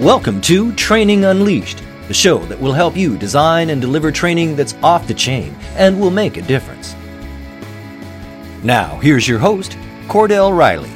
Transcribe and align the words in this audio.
Welcome 0.00 0.40
to 0.42 0.72
Training 0.74 1.24
Unleashed, 1.24 1.82
the 2.06 2.14
show 2.14 2.38
that 2.44 2.60
will 2.60 2.72
help 2.72 2.96
you 2.96 3.18
design 3.18 3.70
and 3.70 3.80
deliver 3.80 4.12
training 4.12 4.54
that's 4.54 4.74
off 4.80 5.08
the 5.08 5.12
chain 5.12 5.56
and 5.74 6.00
will 6.00 6.12
make 6.12 6.36
a 6.36 6.42
difference. 6.42 6.94
Now, 8.62 8.96
here's 8.98 9.26
your 9.26 9.40
host, 9.40 9.72
Cordell 10.06 10.56
Riley. 10.56 10.88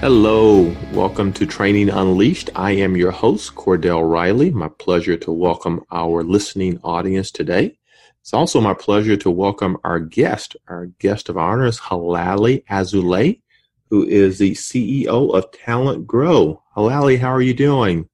Hello, 0.00 0.74
welcome 0.92 1.32
to 1.34 1.46
Training 1.46 1.88
Unleashed. 1.88 2.50
I 2.56 2.72
am 2.72 2.96
your 2.96 3.12
host, 3.12 3.54
Cordell 3.54 4.10
Riley. 4.10 4.50
My 4.50 4.66
pleasure 4.66 5.16
to 5.18 5.30
welcome 5.30 5.84
our 5.92 6.24
listening 6.24 6.80
audience 6.82 7.30
today. 7.30 7.76
It's 8.22 8.34
also 8.34 8.60
my 8.60 8.74
pleasure 8.74 9.16
to 9.16 9.30
welcome 9.30 9.78
our 9.82 9.98
guest. 9.98 10.54
Our 10.68 10.86
guest 10.98 11.30
of 11.30 11.38
honor 11.38 11.64
is 11.64 11.80
Halelly 11.80 12.64
Azulay, 12.66 13.40
who 13.88 14.04
is 14.04 14.38
the 14.38 14.52
CEO 14.52 15.34
of 15.34 15.50
Talent 15.52 16.06
Grow. 16.06 16.62
Halelly, 16.76 17.18
how 17.18 17.30
are 17.30 17.40
you 17.40 17.54
doing? 17.54 18.08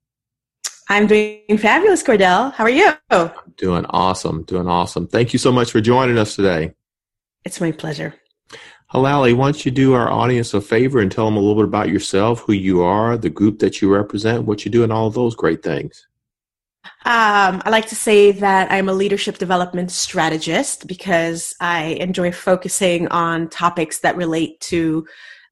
I'm 0.89 1.07
doing 1.07 1.57
fabulous, 1.57 2.03
Cordell. 2.03 2.53
How 2.53 2.63
are 2.63 2.69
you? 2.69 2.93
Doing 3.57 3.85
awesome, 3.89 4.43
doing 4.43 4.67
awesome. 4.67 5.07
Thank 5.07 5.33
you 5.33 5.39
so 5.39 5.51
much 5.51 5.71
for 5.71 5.81
joining 5.81 6.17
us 6.17 6.37
today. 6.37 6.73
It's 7.43 7.59
my 7.59 7.73
pleasure. 7.73 8.15
Halelly, 8.93 9.35
why 9.35 9.51
don't 9.51 9.65
you 9.65 9.71
do 9.71 9.93
our 9.93 10.09
audience 10.09 10.53
a 10.53 10.61
favor 10.61 10.99
and 10.99 11.11
tell 11.11 11.25
them 11.25 11.35
a 11.35 11.41
little 11.41 11.55
bit 11.55 11.65
about 11.65 11.89
yourself, 11.89 12.39
who 12.39 12.53
you 12.53 12.81
are, 12.81 13.17
the 13.17 13.29
group 13.29 13.59
that 13.59 13.81
you 13.81 13.93
represent, 13.93 14.45
what 14.45 14.63
you 14.63 14.71
do, 14.71 14.83
and 14.83 14.93
all 14.93 15.07
of 15.07 15.13
those 15.13 15.35
great 15.35 15.61
things. 15.61 16.07
Um, 17.05 17.61
I 17.65 17.69
like 17.69 17.87
to 17.87 17.95
say 17.95 18.31
that 18.31 18.71
I'm 18.71 18.89
a 18.89 18.93
leadership 18.93 19.37
development 19.37 19.91
strategist 19.91 20.87
because 20.87 21.53
I 21.59 21.97
enjoy 21.99 22.31
focusing 22.31 23.07
on 23.09 23.49
topics 23.49 23.99
that 23.99 24.17
relate 24.17 24.59
to 24.61 25.05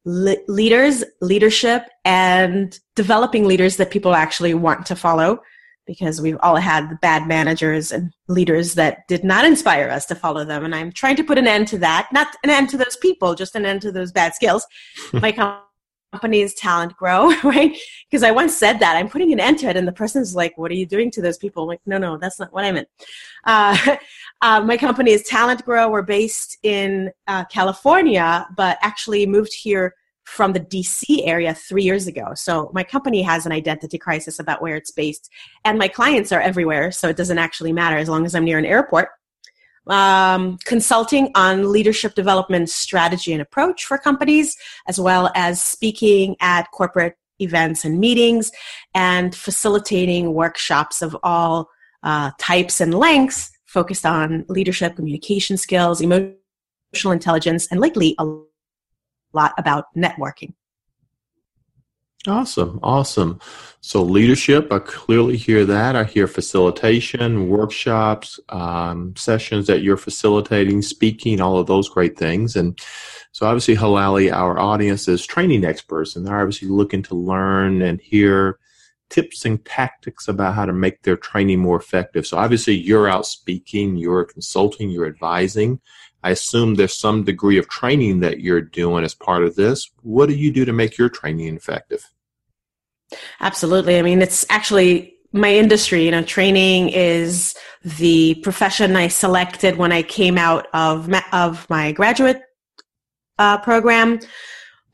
le- 0.06 0.38
leaders, 0.48 1.04
leadership, 1.22 1.84
and 2.04 2.78
developing 2.96 3.46
leaders 3.46 3.78
that 3.78 3.92
people 3.92 4.16
actually 4.16 4.54
want 4.54 4.86
to 4.88 4.96
follow 4.96 5.40
because 5.86 6.20
we've 6.20 6.38
all 6.42 6.56
had 6.56 7.00
bad 7.02 7.28
managers 7.28 7.92
and 7.92 8.12
leaders 8.28 8.74
that 8.74 9.08
did 9.08 9.24
not 9.24 9.46
inspire 9.46 9.90
us 9.90 10.06
to 10.08 10.16
follow 10.16 10.44
them. 10.44 10.66
And 10.66 10.74
I'm 10.74 10.92
trying 10.92 11.16
to 11.18 11.24
put 11.24 11.38
an 11.38 11.48
end 11.48 11.68
to 11.70 11.78
that, 11.80 12.10
not 12.12 12.36
an 12.44 12.50
end 12.50 12.70
to 12.70 12.78
those 12.78 12.98
people, 12.98 13.36
just 13.36 13.56
an 13.56 13.66
end 13.66 13.82
to 13.84 13.92
those 13.92 14.12
bad 14.12 14.34
skills. 14.34 14.66
My 15.14 15.32
company's 16.12 16.56
TalentGrow, 16.60 17.44
right? 17.44 17.78
Because 18.10 18.24
I 18.24 18.32
once 18.32 18.56
said 18.56 18.80
that 18.80 18.96
I'm 18.96 19.10
putting 19.10 19.32
an 19.34 19.40
end 19.40 19.60
to 19.60 19.68
it, 19.68 19.78
and 19.78 19.88
the 19.88 19.92
person's 19.92 20.36
like, 20.36 20.58
"What 20.58 20.72
are 20.72 20.76
you 20.76 20.86
doing 20.86 21.12
to 21.12 21.22
those 21.22 21.38
people?" 21.38 21.64
I'm 21.64 21.70
like, 21.70 21.82
no, 21.86 21.98
no, 21.98 22.18
that's 22.18 22.40
not 22.40 22.54
what 22.54 22.66
I 22.66 22.72
meant. 22.72 22.88
Uh, 23.46 23.98
uh, 24.42 24.62
my 24.62 24.78
company 24.78 25.12
is 25.12 25.28
TalentGrow. 25.30 25.92
We're 25.92 26.02
based 26.02 26.58
in 26.64 27.12
uh, 27.28 27.46
California, 27.46 28.48
but 28.56 28.78
actually 28.82 29.26
moved 29.26 29.54
here 29.54 29.94
from 30.24 30.54
the 30.54 30.60
DC 30.60 31.22
area 31.26 31.54
three 31.54 31.84
years 31.84 32.08
ago. 32.08 32.32
So 32.36 32.72
my 32.74 32.84
company 32.84 33.22
has 33.22 33.46
an 33.46 33.52
identity 33.52 34.00
crisis 34.00 34.40
about 34.40 34.62
where 34.62 34.76
it's 34.76 34.92
based, 34.92 35.30
and 35.64 35.78
my 35.78 35.88
clients 35.88 36.32
are 36.32 36.42
everywhere, 36.42 36.92
so 36.92 37.10
it 37.10 37.18
doesn't 37.18 37.38
actually 37.38 37.74
matter 37.74 37.98
as 37.98 38.10
long 38.10 38.26
as 38.26 38.34
I'm 38.34 38.46
near 38.46 38.58
an 38.58 38.66
airport. 38.66 39.10
Um, 39.88 40.58
consulting 40.66 41.32
on 41.36 41.72
leadership 41.72 42.16
development 42.16 42.70
strategy 42.70 43.34
and 43.34 43.42
approach 43.42 43.86
for 43.86 44.00
companies, 44.00 44.58
as 44.88 45.00
well 45.00 45.32
as 45.36 45.62
speaking 45.62 46.36
at 46.42 46.72
corporate 46.72 47.18
events 47.40 47.86
and 47.86 48.00
meetings, 48.00 48.52
and 48.96 49.36
facilitating 49.36 50.34
workshops 50.34 51.04
of 51.04 51.16
all 51.22 51.70
uh, 52.02 52.32
types 52.40 52.82
and 52.82 52.96
lengths 52.96 53.52
focused 53.66 54.06
on 54.06 54.46
leadership, 54.48 54.96
communication 54.96 55.58
skills, 55.58 56.02
emotional 56.02 57.12
intelligence, 57.12 57.68
and 57.70 57.80
lately 57.80 58.16
a 58.20 58.26
lot 59.34 59.54
about 59.58 59.86
networking. 59.96 60.54
Awesome, 62.28 62.80
awesome. 62.82 63.40
So 63.82 64.02
leadership, 64.02 64.72
I 64.72 64.80
clearly 64.80 65.38
hear 65.38 65.64
that. 65.66 65.96
I 65.96 66.06
hear 66.06 66.28
facilitation, 66.28 67.50
workshops, 67.50 68.40
um, 68.50 69.16
sessions 69.16 69.68
that 69.68 69.84
you're 69.84 69.98
facilitating, 69.98 70.82
speaking, 70.82 71.40
all 71.40 71.60
of 71.60 71.68
those 71.68 71.88
great 71.88 72.18
things. 72.18 72.56
And 72.56 72.80
so 73.32 73.46
obviously, 73.46 73.76
Halelly, 73.76 74.34
our 74.34 74.58
audience 74.58 75.08
is 75.08 75.24
training 75.26 75.66
experts, 75.66 76.16
and 76.16 76.26
they're 76.26 76.40
obviously 76.40 76.68
looking 76.68 77.04
to 77.04 77.16
learn 77.16 77.84
and 77.84 78.02
hear 78.02 78.58
tips 79.10 79.46
and 79.46 79.64
tactics 79.64 80.28
about 80.28 80.56
how 80.56 80.66
to 80.66 80.74
make 80.74 81.04
their 81.04 81.18
training 81.18 81.60
more 81.60 81.78
effective. 81.78 82.26
So 82.26 82.38
obviously, 82.38 82.74
you're 82.74 83.08
out 83.08 83.28
speaking, 83.28 83.98
you're 83.98 84.26
consulting, 84.26 84.90
you're 84.90 85.06
advising. 85.06 85.80
I 86.24 86.32
assume 86.32 86.74
there's 86.74 86.98
some 86.98 87.24
degree 87.24 87.60
of 87.60 87.70
training 87.70 88.22
that 88.22 88.40
you're 88.40 88.62
doing 88.62 89.04
as 89.04 89.14
part 89.14 89.44
of 89.44 89.56
this. 89.56 89.92
What 90.02 90.28
do 90.28 90.34
you 90.34 90.52
do 90.52 90.66
to 90.66 90.74
make 90.74 90.98
your 90.98 91.10
training 91.10 91.56
effective? 91.56 92.15
Absolutely. 93.40 93.98
I 93.98 94.02
mean, 94.02 94.22
it's 94.22 94.46
actually 94.50 95.16
my 95.32 95.54
industry. 95.54 96.06
You 96.06 96.12
know, 96.12 96.24
training 96.24 96.90
is 96.90 97.56
the 97.84 98.36
profession 98.36 98.96
I 98.96 99.08
selected 99.08 99.78
when 99.78 99.92
I 99.92 100.02
came 100.02 100.38
out 100.38 100.68
of 100.74 101.08
ma- 101.08 101.22
of 101.32 101.70
my 101.70 101.92
graduate 101.92 102.42
uh, 103.38 103.58
program 103.60 104.20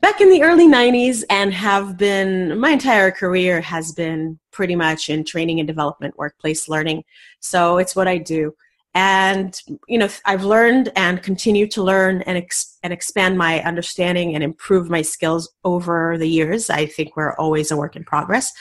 back 0.00 0.20
in 0.20 0.30
the 0.30 0.42
early 0.42 0.66
90s 0.66 1.22
and 1.30 1.54
have 1.54 1.96
been 1.96 2.58
my 2.58 2.70
entire 2.70 3.10
career 3.12 3.60
has 3.60 3.92
been 3.92 4.38
pretty 4.50 4.74
much 4.74 5.08
in 5.08 5.24
training 5.24 5.60
and 5.60 5.66
development 5.66 6.18
workplace 6.18 6.68
learning 6.68 7.04
so 7.38 7.78
it's 7.78 7.94
what 7.94 8.08
i 8.08 8.18
do 8.18 8.52
and 8.94 9.60
you 9.88 9.96
know 9.96 10.08
i've 10.26 10.44
learned 10.44 10.92
and 10.96 11.22
continue 11.22 11.66
to 11.66 11.82
learn 11.82 12.20
and, 12.22 12.36
ex- 12.36 12.78
and 12.82 12.92
expand 12.92 13.38
my 13.38 13.62
understanding 13.62 14.34
and 14.34 14.44
improve 14.44 14.90
my 14.90 15.02
skills 15.02 15.48
over 15.64 16.18
the 16.18 16.28
years. 16.28 16.68
I 16.68 16.86
think 16.86 17.16
we're 17.16 17.34
always 17.36 17.70
a 17.70 17.76
work 17.76 17.96
in 17.96 18.04
progress. 18.04 18.52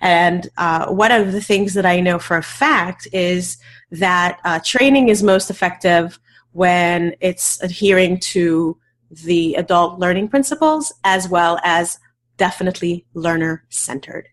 And 0.00 0.48
uh, 0.58 0.86
one 0.86 1.12
of 1.12 1.32
the 1.32 1.40
things 1.40 1.74
that 1.74 1.86
i 1.86 2.00
know 2.00 2.18
for 2.18 2.36
a 2.36 2.42
fact 2.42 3.08
is 3.12 3.58
that 3.90 4.38
uh, 4.44 4.60
training 4.64 5.08
is 5.08 5.22
most 5.22 5.50
effective 5.50 6.18
when 6.52 7.14
it's 7.20 7.62
adhering 7.62 8.18
to 8.18 8.76
the 9.10 9.54
adult 9.54 9.98
learning 9.98 10.28
principles 10.28 10.92
as 11.04 11.28
well 11.28 11.58
as 11.64 11.98
definitely 12.36 13.04
learner 13.14 13.64
centered 13.68 14.28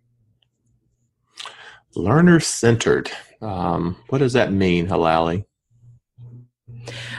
learner 1.95 2.39
centered 2.39 3.11
um, 3.41 3.95
what 4.09 4.19
does 4.19 4.33
that 4.33 4.51
mean, 4.51 4.87
Halelly? 4.87 5.45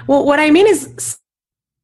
Well, 0.06 0.25
what 0.25 0.41
I 0.41 0.51
mean 0.51 0.67
is 0.67 1.19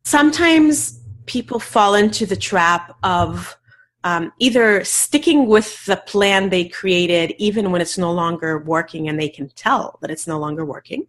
sometimes 0.05 1.01
people 1.27 1.59
fall 1.59 1.95
into 1.95 2.27
the 2.27 2.37
trap 2.37 2.97
of 3.03 3.57
um, 4.03 4.33
either 4.39 4.85
sticking 4.85 5.47
with 5.47 5.85
the 5.87 5.97
plan 5.97 6.51
they 6.51 6.69
created 6.69 7.35
even 7.39 7.71
when 7.71 7.81
it's 7.81 7.97
no 7.97 8.13
longer 8.13 8.59
working 8.59 9.09
and 9.09 9.19
they 9.19 9.31
can 9.31 9.49
tell 9.51 9.99
that 10.03 10.11
it's 10.11 10.27
no 10.27 10.39
longer 10.39 10.65
working, 10.65 11.07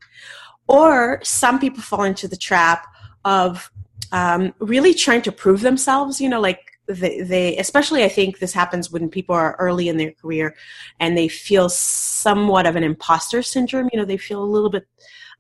or 0.68 1.20
some 1.24 1.60
people 1.60 1.82
fall 1.82 2.04
into 2.04 2.28
the 2.28 2.38
trap 2.38 2.88
of 3.26 3.70
um, 4.12 4.54
really 4.60 4.94
trying 4.94 5.22
to 5.24 5.32
prove 5.32 5.62
themselves, 5.62 6.22
you 6.22 6.30
know, 6.30 6.40
like 6.40 6.75
they, 6.88 7.22
they 7.22 7.58
especially 7.58 8.04
i 8.04 8.10
think 8.10 8.40
this 8.40 8.54
happens 8.54 8.92
when 8.92 9.10
people 9.10 9.36
are 9.36 9.56
early 9.60 9.90
in 9.90 9.98
their 9.98 10.12
career 10.12 10.56
and 11.00 11.18
they 11.18 11.28
feel 11.28 11.70
somewhat 11.70 12.66
of 12.66 12.76
an 12.76 12.84
imposter 12.84 13.42
syndrome 13.42 13.90
you 13.92 14.00
know 14.00 14.06
they 14.06 14.18
feel 14.18 14.44
a 14.44 14.46
little 14.46 14.70
bit 14.70 14.88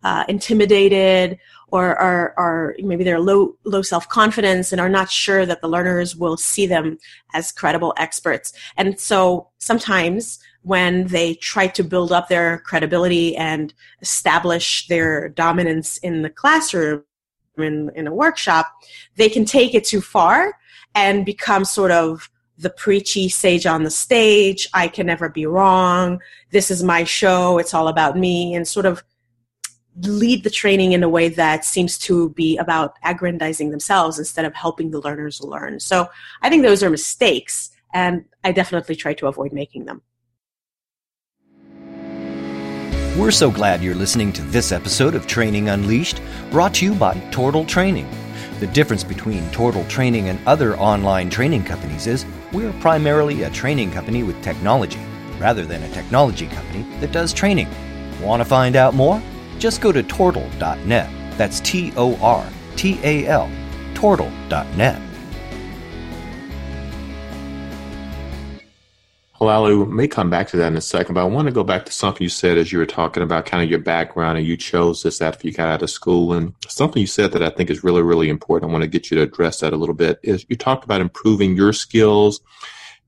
uh, 0.03 0.23
intimidated 0.27 1.39
or 1.69 1.95
are, 1.95 2.33
are 2.37 2.75
maybe 2.79 3.03
they're 3.03 3.19
low 3.19 3.55
low 3.63 3.81
self 3.81 4.07
confidence 4.07 4.71
and 4.71 4.79
are 4.79 4.89
not 4.89 5.09
sure 5.09 5.45
that 5.45 5.61
the 5.61 5.67
learners 5.67 6.15
will 6.15 6.37
see 6.37 6.67
them 6.67 6.97
as 7.33 7.51
credible 7.51 7.93
experts. 7.97 8.53
And 8.77 8.99
so 8.99 9.49
sometimes 9.57 10.39
when 10.61 11.07
they 11.07 11.35
try 11.35 11.67
to 11.67 11.83
build 11.83 12.11
up 12.11 12.27
their 12.27 12.59
credibility 12.59 13.35
and 13.35 13.73
establish 14.01 14.87
their 14.87 15.29
dominance 15.29 15.97
in 15.97 16.21
the 16.21 16.29
classroom 16.29 17.03
in, 17.57 17.89
in 17.95 18.05
a 18.05 18.13
workshop 18.13 18.69
they 19.15 19.29
can 19.29 19.45
take 19.45 19.73
it 19.73 19.85
too 19.85 20.01
far 20.01 20.57
and 20.95 21.25
become 21.25 21.65
sort 21.65 21.91
of 21.91 22.29
the 22.57 22.69
preachy 22.69 23.27
sage 23.29 23.65
on 23.65 23.83
the 23.83 23.91
stage. 23.91 24.67
I 24.73 24.87
can 24.87 25.05
never 25.05 25.29
be 25.29 25.45
wrong. 25.45 26.21
This 26.51 26.71
is 26.71 26.83
my 26.83 27.03
show. 27.03 27.57
It's 27.57 27.73
all 27.73 27.89
about 27.89 28.17
me. 28.17 28.55
And 28.55 28.67
sort 28.67 28.85
of 28.85 29.03
lead 30.03 30.43
the 30.43 30.49
training 30.49 30.93
in 30.93 31.03
a 31.03 31.09
way 31.09 31.29
that 31.29 31.63
seems 31.63 31.97
to 31.97 32.29
be 32.31 32.57
about 32.57 32.95
aggrandizing 33.03 33.71
themselves 33.71 34.19
instead 34.19 34.45
of 34.45 34.53
helping 34.53 34.91
the 34.91 34.99
learners 35.01 35.41
learn. 35.41 35.79
So 35.79 36.09
I 36.41 36.49
think 36.49 36.63
those 36.63 36.83
are 36.83 36.89
mistakes, 36.89 37.71
and 37.93 38.25
I 38.43 38.51
definitely 38.51 38.95
try 38.95 39.13
to 39.13 39.27
avoid 39.27 39.53
making 39.53 39.85
them. 39.85 40.01
We're 43.17 43.31
so 43.31 43.49
glad 43.49 43.81
you're 43.81 43.95
listening 43.95 44.33
to 44.33 44.41
this 44.41 44.73
episode 44.73 45.15
of 45.15 45.27
Training 45.27 45.69
Unleashed, 45.69 46.21
brought 46.51 46.73
to 46.75 46.85
you 46.85 46.93
by 46.93 47.17
Tortal 47.31 47.65
Training. 47.65 48.09
The 48.59 48.67
difference 48.67 49.03
between 49.03 49.49
Tortal 49.51 49.83
Training 49.89 50.29
and 50.29 50.39
other 50.47 50.77
online 50.77 51.29
training 51.29 51.65
companies 51.65 52.07
is 52.07 52.25
we're 52.53 52.71
primarily 52.79 53.43
a 53.43 53.49
training 53.49 53.91
company 53.91 54.23
with 54.23 54.41
technology, 54.41 55.01
rather 55.39 55.65
than 55.65 55.83
a 55.83 55.89
technology 55.89 56.47
company 56.47 56.85
that 57.01 57.11
does 57.11 57.33
training. 57.33 57.67
Want 58.21 58.39
to 58.39 58.45
find 58.45 58.77
out 58.77 58.93
more? 58.93 59.21
Just 59.59 59.81
go 59.81 59.91
to 59.91 60.01
tortal.net. 60.01 61.37
That's 61.37 61.59
T 61.59 61.91
O 61.97 62.15
R 62.21 62.47
T 62.77 62.97
A 63.03 63.27
L, 63.27 63.51
tortal.net. 63.93 65.01
Halelly, 69.45 69.85
we 69.85 69.93
may 69.93 70.07
come 70.07 70.29
back 70.29 70.47
to 70.49 70.57
that 70.57 70.67
in 70.67 70.75
a 70.75 70.81
second, 70.81 71.13
but 71.13 71.21
I 71.21 71.25
want 71.25 71.47
to 71.47 71.53
go 71.53 71.63
back 71.63 71.85
to 71.85 71.91
something 71.91 72.23
you 72.23 72.29
said 72.29 72.57
as 72.57 72.71
you 72.71 72.79
were 72.79 72.85
talking 72.85 73.21
about 73.21 73.45
kind 73.45 73.63
of 73.63 73.69
your 73.69 73.79
background 73.79 74.37
and 74.37 74.47
you 74.47 74.57
chose 74.57 75.03
this 75.03 75.21
after 75.21 75.47
you 75.47 75.53
got 75.53 75.69
out 75.69 75.81
of 75.83 75.89
school. 75.89 76.33
And 76.33 76.53
something 76.67 76.99
you 76.99 77.07
said 77.07 77.31
that 77.33 77.43
I 77.43 77.49
think 77.49 77.69
is 77.69 77.83
really, 77.83 78.01
really 78.01 78.29
important. 78.29 78.69
I 78.69 78.73
want 78.73 78.83
to 78.83 78.89
get 78.89 79.11
you 79.11 79.17
to 79.17 79.23
address 79.23 79.59
that 79.59 79.73
a 79.73 79.77
little 79.77 79.93
bit 79.95 80.19
is 80.23 80.45
you 80.49 80.55
talked 80.55 80.83
about 80.83 80.99
improving 80.99 81.55
your 81.55 81.73
skills 81.73 82.41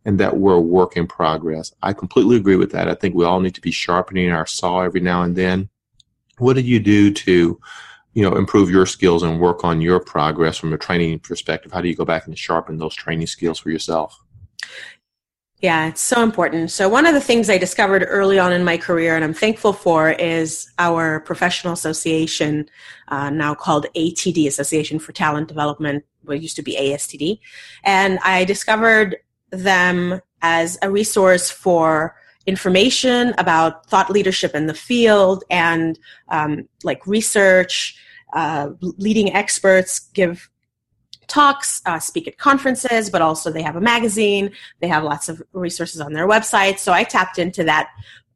and 0.05 0.19
that 0.19 0.37
we're 0.37 0.53
a 0.53 0.61
work 0.61 0.95
in 0.95 1.07
progress. 1.07 1.73
I 1.81 1.93
completely 1.93 2.37
agree 2.37 2.55
with 2.55 2.71
that. 2.71 2.87
I 2.87 2.93
think 2.93 3.15
we 3.15 3.25
all 3.25 3.39
need 3.39 3.55
to 3.55 3.61
be 3.61 3.71
sharpening 3.71 4.31
our 4.31 4.45
saw 4.45 4.81
every 4.81 5.01
now 5.01 5.23
and 5.23 5.35
then. 5.35 5.69
What 6.37 6.53
do 6.53 6.61
you 6.61 6.79
do 6.79 7.11
to, 7.13 7.59
you 8.13 8.21
know, 8.21 8.37
improve 8.37 8.69
your 8.69 8.85
skills 8.85 9.23
and 9.23 9.41
work 9.41 9.63
on 9.63 9.81
your 9.81 9.99
progress 9.99 10.57
from 10.57 10.71
a 10.71 10.77
training 10.77 11.19
perspective? 11.19 11.71
How 11.71 11.81
do 11.81 11.87
you 11.87 11.95
go 11.95 12.05
back 12.05 12.27
and 12.27 12.37
sharpen 12.37 12.77
those 12.77 12.95
training 12.95 13.27
skills 13.27 13.59
for 13.59 13.71
yourself? 13.71 14.23
Yeah, 15.61 15.87
it's 15.87 16.01
so 16.01 16.21
important. 16.21 16.69
So, 16.69 16.87
one 16.87 17.07
of 17.07 17.15
the 17.15 17.21
things 17.21 17.49
I 17.49 17.57
discovered 17.57 18.05
early 18.07 18.37
on 18.37 18.53
in 18.53 18.63
my 18.63 18.77
career, 18.77 19.15
and 19.15 19.23
I'm 19.23 19.33
thankful 19.33 19.73
for, 19.73 20.11
is 20.11 20.69
our 20.77 21.21
professional 21.21 21.73
association, 21.73 22.69
uh, 23.07 23.31
now 23.31 23.55
called 23.55 23.87
ATD, 23.95 24.45
Association 24.45 24.99
for 24.99 25.13
Talent 25.13 25.47
Development, 25.47 26.05
what 26.21 26.41
used 26.41 26.57
to 26.57 26.61
be 26.61 26.77
ASTD. 26.77 27.39
And 27.83 28.19
I 28.23 28.43
discovered 28.43 29.17
them 29.49 30.21
as 30.43 30.77
a 30.83 30.91
resource 30.91 31.49
for 31.49 32.15
information 32.45 33.33
about 33.39 33.87
thought 33.87 34.11
leadership 34.11 34.53
in 34.53 34.67
the 34.67 34.75
field 34.75 35.43
and 35.49 35.97
um, 36.29 36.69
like 36.83 37.05
research. 37.07 37.97
Uh, 38.33 38.71
leading 38.81 39.33
experts 39.33 39.99
give 40.13 40.49
talks, 41.27 41.81
uh, 41.85 41.99
speak 41.99 42.27
at 42.27 42.37
conferences, 42.37 43.09
but 43.09 43.21
also 43.21 43.51
they 43.51 43.61
have 43.61 43.75
a 43.75 43.81
magazine. 43.81 44.51
They 44.79 44.87
have 44.87 45.03
lots 45.03 45.29
of 45.29 45.41
resources 45.53 46.01
on 46.01 46.13
their 46.13 46.27
website. 46.27 46.79
So 46.79 46.93
I 46.93 47.03
tapped 47.03 47.39
into 47.39 47.63
that 47.65 47.89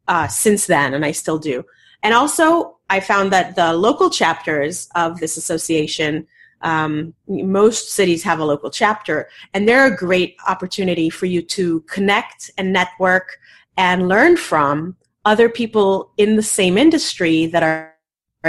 uh, 0.08 0.28
since 0.28 0.68
then, 0.68 0.94
and 0.94 1.06
I 1.06 1.12
still 1.12 1.40
do. 1.40 1.64
And 2.04 2.14
also, 2.14 2.78
I 2.90 3.00
found 3.00 3.32
that 3.32 3.56
the 3.56 3.74
local 3.74 4.10
chapters 4.10 4.90
of 4.96 5.20
this 5.20 5.38
association, 5.38 6.28
um, 6.62 7.14
most 7.28 7.92
cities 7.92 8.24
have 8.24 8.40
a 8.40 8.46
local 8.46 8.70
chapter, 8.70 9.30
and 9.54 9.68
they're 9.68 9.86
a 9.86 9.96
great 9.96 10.36
opportunity 10.48 11.10
for 11.10 11.28
you 11.28 11.42
to 11.44 11.82
connect 11.82 12.52
and 12.58 12.74
network 12.74 13.38
and 13.78 14.08
learn 14.08 14.36
from 14.36 14.98
other 15.24 15.48
people 15.48 16.12
in 16.18 16.36
the 16.36 16.44
same 16.44 16.78
industry 16.78 17.46
that 17.46 17.64
are 17.64 17.91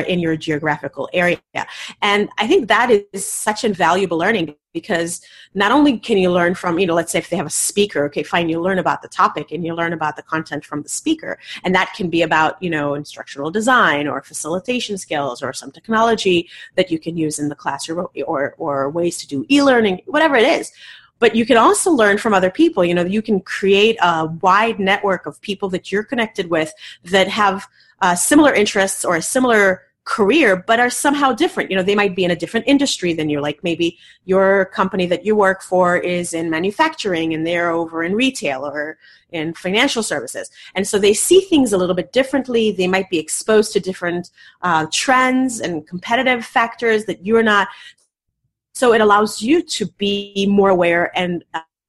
in 0.01 0.19
your 0.19 0.37
geographical 0.37 1.09
area. 1.13 1.39
And 2.01 2.29
I 2.39 2.47
think 2.47 2.69
that 2.69 2.91
is 3.13 3.27
such 3.27 3.65
invaluable 3.65 4.19
learning 4.19 4.55
because 4.73 5.21
not 5.55 5.71
only 5.71 5.99
can 5.99 6.17
you 6.17 6.31
learn 6.31 6.55
from, 6.55 6.79
you 6.79 6.87
know, 6.87 6.95
let's 6.95 7.13
say 7.13 7.19
if 7.19 7.29
they 7.29 7.37
have 7.37 7.47
a 7.47 7.51
speaker, 7.51 8.07
okay, 8.07 8.23
fine, 8.23 8.49
you 8.49 8.61
learn 8.61 8.79
about 8.79 9.03
the 9.03 9.09
topic 9.09 9.53
and 9.53 9.65
you 9.67 9.75
learn 9.75 9.93
about 9.93 10.17
the 10.17 10.23
content 10.23 10.65
from 10.65 10.83
the 10.83 10.89
speaker. 10.89 11.39
And 11.63 11.75
that 11.75 11.93
can 11.95 12.09
be 12.09 12.23
about, 12.23 12.63
you 12.63 12.71
know, 12.71 12.95
instructional 12.95 13.51
design 13.51 14.09
or 14.09 14.23
facilitation 14.23 14.97
skills 14.97 15.43
or 15.43 15.53
some 15.53 15.71
technology 15.71 16.49
that 16.77 16.91
you 16.91 16.99
can 16.99 17.17
use 17.17 17.39
in 17.39 17.49
the 17.49 17.55
classroom 17.55 18.07
or, 18.27 18.55
or 18.57 18.89
ways 18.89 19.19
to 19.19 19.27
do 19.27 19.45
e-learning, 19.51 20.01
whatever 20.07 20.37
it 20.37 20.45
is 20.45 20.73
but 21.19 21.37
you 21.37 21.47
can 21.47 21.57
also 21.57 21.93
learn 21.93 22.19
from 22.19 22.35
other 22.35 22.51
people 22.51 22.85
you 22.85 22.95
know 22.95 23.05
you 23.05 23.23
can 23.23 23.41
create 23.41 23.97
a 24.03 24.27
wide 24.41 24.81
network 24.81 25.25
of 25.25 25.41
people 25.41 25.69
that 25.69 25.93
you're 25.93 26.03
connected 26.03 26.51
with 26.51 26.73
that 27.05 27.29
have 27.29 27.69
uh, 28.03 28.15
similar 28.15 28.53
interests 28.53 29.05
or 29.05 29.17
a 29.17 29.23
similar 29.23 29.83
career 30.05 30.57
but 30.67 30.81
are 30.81 30.91
somehow 30.91 31.33
different. 31.33 31.71
You 31.71 31.77
know 31.77 31.83
they 31.83 31.95
might 31.95 32.17
be 32.17 32.25
in 32.25 32.31
a 32.31 32.37
different 32.37 32.67
industry 32.67 33.13
than 33.13 33.31
you. 33.31 33.41
Like 33.41 33.63
maybe 33.63 33.99
your 34.25 34.67
company 34.67 35.07
that 35.07 35.25
you 35.25 35.37
work 35.37 35.63
for 35.63 35.97
is 35.97 36.35
in 36.35 36.51
manufacturing 36.51 37.33
and 37.33 37.47
they're 37.47 37.71
over 37.71 38.03
in 38.03 38.15
retail 38.15 38.67
or 38.67 38.99
in 39.31 39.55
financial 39.55 40.03
services. 40.03 40.51
And 40.75 40.87
so 40.87 40.99
they 40.99 41.15
see 41.15 41.41
things 41.41 41.73
a 41.73 41.79
little 41.79 41.95
bit 41.95 42.13
differently. 42.13 42.73
They 42.73 42.89
might 42.89 43.09
be 43.11 43.19
exposed 43.19 43.73
to 43.73 43.81
different 43.81 44.31
uh, 44.63 44.87
trends 44.93 45.61
and 45.61 45.87
competitive 45.87 46.45
factors 46.45 47.05
that 47.05 47.25
you're 47.25 47.43
not. 47.43 47.69
So 48.75 48.93
it 48.93 49.01
allows 49.01 49.41
you 49.41 49.63
to 49.63 49.87
be 49.99 50.47
more 50.51 50.71
aware 50.71 51.17
and 51.17 51.45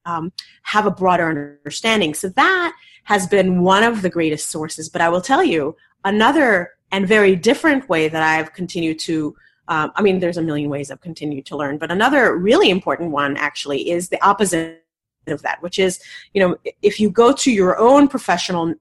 um, 0.06 0.31
have 0.62 0.86
a 0.86 0.92
broader 0.92 1.27
understanding. 1.27 2.13
So 2.13 2.30
that 2.30 2.75
has 3.06 3.27
been 3.27 3.62
one 3.62 3.83
of 3.83 4.01
the 4.01 4.10
greatest 4.10 4.50
sources. 4.50 4.88
But 4.88 5.01
i 5.01 5.10
will 5.10 5.21
tell 5.21 5.44
you 5.44 5.75
another 6.03 6.71
and 6.91 7.07
very 7.07 7.35
different 7.35 7.89
way 7.89 8.07
that 8.07 8.21
I've 8.21 8.53
continued 8.53 9.00
to 9.00 9.35
um, 9.67 9.91
I 9.95 10.01
mean, 10.01 10.19
there's 10.19 10.38
a 10.38 10.41
million 10.41 10.69
ways 10.69 10.91
I've 10.91 11.01
continued 11.01 11.45
to 11.47 11.57
learn, 11.57 11.77
but 11.77 11.89
another 11.89 12.35
really 12.35 12.69
important 12.69 13.11
one 13.11 13.38
actually 13.38 13.89
is 13.89 14.09
the 14.09 14.21
opposite 14.21 14.83
of 15.27 15.41
that, 15.44 15.61
which 15.61 15.79
is, 15.79 16.01
you 16.33 16.41
know, 16.41 16.57
if 16.81 17.00
you 17.00 17.09
go 17.09 17.31
to 17.31 17.51
your 17.51 17.77
own 17.79 18.09
professional 18.09 18.73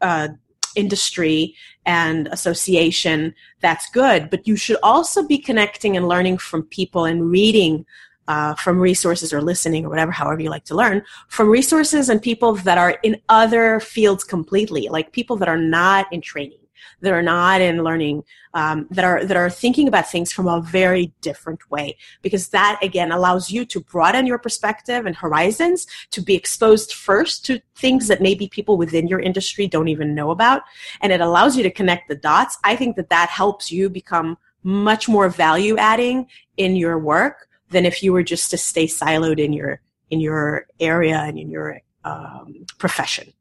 uh, 0.00 0.28
industry 0.76 1.56
and 1.86 2.28
association, 2.28 3.34
that's 3.60 3.90
good, 3.90 4.30
but 4.30 4.46
you 4.46 4.54
should 4.54 4.76
also 4.82 5.26
be 5.26 5.38
connecting 5.38 5.96
and 5.96 6.06
learning 6.06 6.38
from 6.38 6.62
people 6.64 7.04
and 7.06 7.30
reading 7.30 7.84
uh, 8.28 8.54
from 8.54 8.78
resources 8.78 9.32
or 9.32 9.40
listening 9.40 9.84
or 9.84 9.88
whatever, 9.88 10.12
however 10.12 10.40
you 10.40 10.50
like 10.50 10.64
to 10.64 10.76
learn, 10.76 11.02
from 11.28 11.48
resources 11.48 12.10
and 12.10 12.22
people 12.22 12.52
that 12.54 12.78
are 12.78 12.98
in 13.02 13.20
other 13.28 13.80
fields 13.80 14.22
completely, 14.22 14.86
like 14.88 15.10
people 15.12 15.34
that 15.34 15.48
are 15.48 15.58
not 15.58 16.06
in 16.12 16.20
training 16.20 16.58
that 17.00 17.12
are 17.12 17.22
not 17.22 17.60
in 17.60 17.82
learning 17.84 18.24
um, 18.54 18.86
that 18.90 19.04
are 19.04 19.24
that 19.24 19.36
are 19.36 19.50
thinking 19.50 19.88
about 19.88 20.10
things 20.10 20.32
from 20.32 20.48
a 20.48 20.60
very 20.60 21.12
different 21.20 21.70
way. 21.70 21.96
Because 22.22 22.48
that 22.48 22.78
again 22.82 23.12
allows 23.12 23.50
you 23.50 23.64
to 23.66 23.80
broaden 23.80 24.26
your 24.26 24.38
perspective 24.38 25.06
and 25.06 25.14
horizons 25.14 25.86
to 26.10 26.20
be 26.20 26.34
exposed 26.34 26.92
first 26.92 27.44
to 27.46 27.60
things 27.76 28.08
that 28.08 28.22
maybe 28.22 28.48
people 28.48 28.76
within 28.76 29.06
your 29.06 29.20
industry 29.20 29.66
don't 29.66 29.88
even 29.88 30.14
know 30.14 30.30
about. 30.30 30.62
And 31.00 31.12
it 31.12 31.20
allows 31.20 31.56
you 31.56 31.62
to 31.62 31.70
connect 31.70 32.08
the 32.08 32.16
dots. 32.16 32.58
I 32.64 32.76
think 32.76 32.96
that 32.96 33.10
that 33.10 33.28
helps 33.28 33.70
you 33.70 33.88
become 33.88 34.38
much 34.62 35.08
more 35.08 35.28
value 35.28 35.76
adding 35.76 36.26
in 36.56 36.76
your 36.76 36.98
work 36.98 37.48
than 37.70 37.86
if 37.86 38.02
you 38.02 38.12
were 38.12 38.22
just 38.22 38.50
to 38.50 38.58
stay 38.58 38.86
siloed 38.86 39.38
in 39.38 39.52
your 39.52 39.80
in 40.10 40.20
your 40.20 40.66
area 40.80 41.18
and 41.18 41.38
in 41.38 41.50
your 41.50 41.80
um, 42.04 42.64
profession 42.78 43.32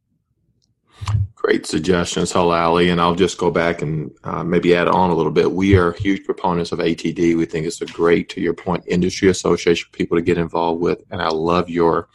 Great 1.35 1.65
suggestions, 1.65 2.33
Halelly. 2.33 2.91
And 2.91 2.99
I'll 2.99 3.15
just 3.15 3.38
go 3.38 3.49
back 3.49 3.81
and 3.81 4.11
uh, 4.23 4.44
maybe 4.44 4.75
add 4.75 4.88
on 4.88 5.11
a 5.11 5.15
little 5.15 5.31
bit. 5.31 5.51
We 5.51 5.77
are 5.77 5.94
huge 5.94 6.25
proponents 6.25 6.71
of 6.71 6.79
ATD. 6.79 7.38
We 7.38 7.45
think 7.45 7.65
it's 7.65 7.81
a 7.81 7.85
great, 7.85 8.27
to 8.29 8.41
your 8.41 8.53
point, 8.53 8.83
industry 8.88 9.29
association 9.29 9.88
for 9.89 9.97
people 9.97 10.17
to 10.17 10.21
get 10.21 10.38
involved 10.38 10.81
with. 10.81 11.04
And 11.11 11.21
I 11.21 11.30
love 11.30 11.69
your 11.69 12.09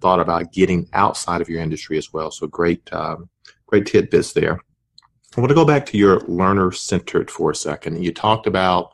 thought 0.00 0.20
about 0.20 0.52
getting 0.52 0.86
outside 0.92 1.40
of 1.40 1.48
your 1.48 1.60
industry 1.60 1.96
as 1.96 2.12
well. 2.12 2.30
So 2.30 2.46
great, 2.46 2.92
um, 2.92 3.30
great 3.66 3.86
tidbits 3.86 4.32
there. 4.32 4.60
I 5.36 5.40
want 5.40 5.48
to 5.48 5.54
go 5.54 5.64
back 5.64 5.86
to 5.86 5.98
your 5.98 6.20
learner 6.20 6.70
centered 6.70 7.30
for 7.30 7.50
a 7.50 7.56
second. 7.56 8.04
You 8.04 8.12
talked 8.12 8.46
about, 8.46 8.92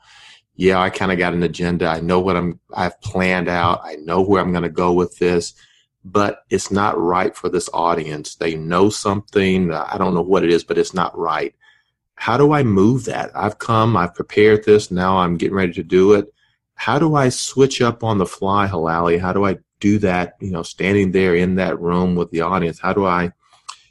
yeah, 0.55 0.81
I 0.81 0.91
kind 0.91 1.11
of 1.11 1.19
got 1.19 1.35
an 1.35 1.43
agenda. 1.43 1.87
I 1.87 2.01
know 2.01 2.21
what 2.21 2.37
I'm, 2.37 2.61
I've 2.75 3.01
planned 3.01 3.49
out. 3.49 3.81
I 3.83 3.97
know 3.97 4.21
where 4.21 4.41
I'm 4.41 4.53
going 4.53 4.63
to 4.63 4.69
go 4.69 4.93
with 4.93 5.19
this 5.19 5.55
but 6.05 6.45
it's 6.51 6.71
not 6.71 6.99
right 6.99 7.37
for 7.37 7.49
this 7.49 7.69
audience. 7.73 8.35
They 8.35 8.55
know 8.55 8.89
something. 8.89 9.73
I 9.73 9.99
don't 9.99 10.15
know 10.15 10.23
what 10.23 10.45
it 10.45 10.51
is, 10.51 10.65
but 10.65 10.79
it's 10.79 10.95
not 10.95 11.17
right. 11.17 11.55
How 12.15 12.37
do 12.37 12.53
I 12.53 12.63
move 12.63 13.07
that? 13.07 13.31
I've 13.35 13.59
come, 13.59 13.97
I've 13.97 14.15
prepared 14.15 14.65
this, 14.65 14.91
now 14.91 15.19
I'm 15.19 15.37
getting 15.37 15.57
ready 15.57 15.73
to 15.73 15.83
do 15.83 16.13
it. 16.15 16.33
How 16.75 16.99
do 16.99 17.15
I 17.15 17.29
switch 17.29 17.81
up 17.83 18.03
on 18.05 18.19
the 18.19 18.27
fly, 18.27 18.67
Halelly? 18.67 19.21
How 19.21 19.33
do 19.33 19.45
I 19.45 19.59
do 19.81 19.99
that, 19.99 20.37
you 20.41 20.51
know, 20.51 20.63
standing 20.63 21.13
there 21.13 21.35
in 21.35 21.55
that 21.57 21.81
room 21.81 22.15
with 22.15 22.31
the 22.31 22.43
audience? 22.43 22.79
How 22.79 22.93
do 22.93 23.07
I, 23.07 23.33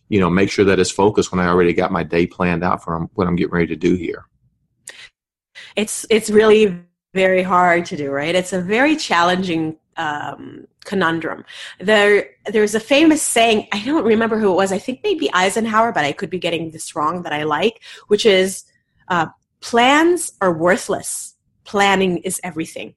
you 0.10 0.20
know, 0.20 0.30
make 0.30 0.50
sure 0.52 0.66
that 0.66 0.80
it's 0.80 0.92
focused 0.92 1.32
when 1.32 1.40
I 1.40 1.48
already 1.48 1.74
got 1.74 1.92
my 1.92 2.04
day 2.04 2.26
planned 2.26 2.64
out 2.64 2.84
for 2.84 3.00
what 3.14 3.28
I'm 3.28 3.36
getting 3.36 3.54
ready 3.54 3.68
to 3.68 3.76
do 3.76 3.96
here? 3.96 4.26
It's 5.76 6.06
it's 6.10 6.30
really 6.30 6.80
very 7.14 7.44
hard 7.44 7.86
to 7.88 7.98
do, 7.98 8.12
right? 8.12 8.34
It's 8.36 8.54
a 8.54 8.62
very 8.62 8.96
challenging 8.96 9.78
um, 10.00 10.66
conundrum. 10.86 11.44
There, 11.80 12.30
there's 12.52 12.74
a 12.74 12.80
famous 12.80 13.22
saying. 13.22 13.68
I 13.72 13.84
don't 13.84 14.06
remember 14.06 14.40
who 14.40 14.52
it 14.52 14.56
was. 14.56 14.72
I 14.72 14.80
think 14.80 15.02
maybe 15.04 15.32
Eisenhower, 15.34 15.92
but 15.92 16.06
I 16.06 16.14
could 16.14 16.30
be 16.30 16.40
getting 16.40 16.72
this 16.72 16.96
wrong. 16.96 17.22
That 17.24 17.34
I 17.34 17.44
like, 17.44 17.82
which 18.08 18.26
is 18.26 18.64
uh, 19.10 19.28
plans 19.60 20.32
are 20.42 20.54
worthless. 20.54 21.36
Planning 21.66 22.20
is 22.20 22.40
everything. 22.44 22.96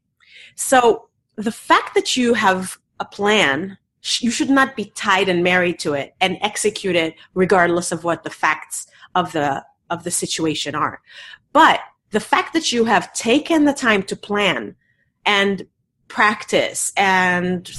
So 0.55 1.09
the 1.37 1.53
fact 1.53 1.95
that 1.95 2.17
you 2.17 2.35
have 2.35 2.79
a 3.01 3.05
plan, 3.05 3.77
you 4.21 4.31
should 4.31 4.49
not 4.51 4.77
be 4.77 4.87
tied 4.95 5.29
and 5.29 5.43
married 5.43 5.79
to 5.81 5.95
it 5.95 6.15
and 6.21 6.39
execute 6.41 6.97
it 6.97 7.15
regardless 7.35 7.93
of 7.93 8.05
what 8.05 8.23
the 8.23 8.31
facts 8.31 8.87
of 9.15 9.33
the 9.33 9.65
of 9.91 10.05
the 10.05 10.11
situation 10.11 10.75
are. 10.75 11.03
But 11.53 11.81
the 12.11 12.21
fact 12.21 12.53
that 12.53 12.73
you 12.73 12.85
have 12.85 13.13
taken 13.13 13.65
the 13.65 13.73
time 13.73 14.03
to 14.05 14.17
plan 14.17 14.77
and 15.27 15.67
practice 16.13 16.93
and 16.97 17.71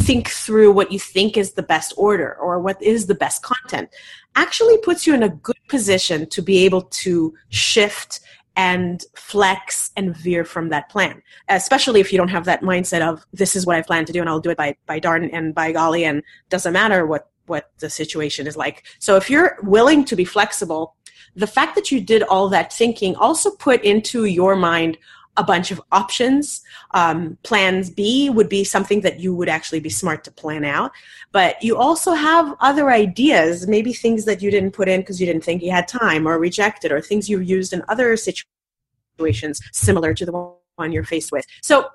think 0.00 0.28
through 0.28 0.72
what 0.72 0.90
you 0.90 0.98
think 0.98 1.36
is 1.36 1.52
the 1.52 1.62
best 1.62 1.94
order 1.96 2.34
or 2.36 2.58
what 2.58 2.82
is 2.82 3.06
the 3.06 3.14
best 3.14 3.42
content 3.42 3.88
actually 4.34 4.76
puts 4.78 5.06
you 5.06 5.14
in 5.14 5.22
a 5.22 5.28
good 5.28 5.62
position 5.68 6.28
to 6.28 6.42
be 6.42 6.64
able 6.64 6.82
to 6.82 7.32
shift 7.50 8.20
and 8.56 9.04
flex 9.14 9.90
and 9.96 10.16
veer 10.16 10.44
from 10.44 10.70
that 10.70 10.88
plan 10.88 11.22
especially 11.48 12.00
if 12.00 12.10
you 12.10 12.18
don't 12.18 12.28
have 12.28 12.44
that 12.44 12.62
mindset 12.62 13.00
of 13.00 13.24
this 13.32 13.54
is 13.54 13.64
what 13.64 13.76
i 13.76 13.82
plan 13.82 14.04
to 14.04 14.12
do 14.12 14.20
and 14.20 14.28
i'll 14.28 14.40
do 14.40 14.50
it 14.50 14.58
by 14.58 14.74
by 14.86 14.98
darn 14.98 15.24
and 15.30 15.54
by 15.54 15.70
golly 15.70 16.04
and 16.04 16.22
doesn't 16.50 16.72
matter 16.72 17.06
what 17.06 17.32
what 17.46 17.70
the 17.78 17.90
situation 17.90 18.46
is 18.46 18.56
like. 18.56 18.84
So 18.98 19.16
if 19.16 19.28
you're 19.28 19.58
willing 19.62 20.04
to 20.06 20.16
be 20.16 20.24
flexible, 20.24 20.96
the 21.34 21.46
fact 21.46 21.74
that 21.74 21.90
you 21.90 22.00
did 22.00 22.22
all 22.22 22.48
that 22.50 22.72
thinking 22.72 23.16
also 23.16 23.50
put 23.52 23.82
into 23.82 24.24
your 24.24 24.54
mind 24.56 24.98
a 25.36 25.44
bunch 25.44 25.70
of 25.70 25.80
options. 25.92 26.62
Um, 26.92 27.38
plans 27.42 27.90
B 27.90 28.28
would 28.28 28.48
be 28.48 28.64
something 28.64 29.00
that 29.00 29.20
you 29.20 29.34
would 29.34 29.48
actually 29.48 29.80
be 29.80 29.88
smart 29.88 30.24
to 30.24 30.30
plan 30.30 30.64
out. 30.64 30.92
But 31.32 31.62
you 31.62 31.76
also 31.76 32.12
have 32.12 32.54
other 32.60 32.90
ideas, 32.90 33.66
maybe 33.66 33.92
things 33.92 34.24
that 34.26 34.42
you 34.42 34.50
didn't 34.50 34.72
put 34.72 34.88
in 34.88 35.00
because 35.00 35.20
you 35.20 35.26
didn't 35.26 35.44
think 35.44 35.62
you 35.62 35.70
had 35.70 35.88
time 35.88 36.26
or 36.28 36.38
rejected, 36.38 36.92
or 36.92 37.00
things 37.00 37.30
you've 37.30 37.48
used 37.48 37.72
in 37.72 37.82
other 37.88 38.16
situations 38.16 39.60
similar 39.72 40.12
to 40.14 40.26
the 40.26 40.32
one 40.76 40.92
you're 40.92 41.04
faced 41.04 41.32
with. 41.32 41.46
So 41.62 41.88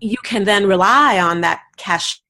you 0.00 0.16
can 0.24 0.44
then 0.44 0.66
rely 0.66 1.20
on 1.20 1.42
that 1.42 1.60
cache 1.76 2.20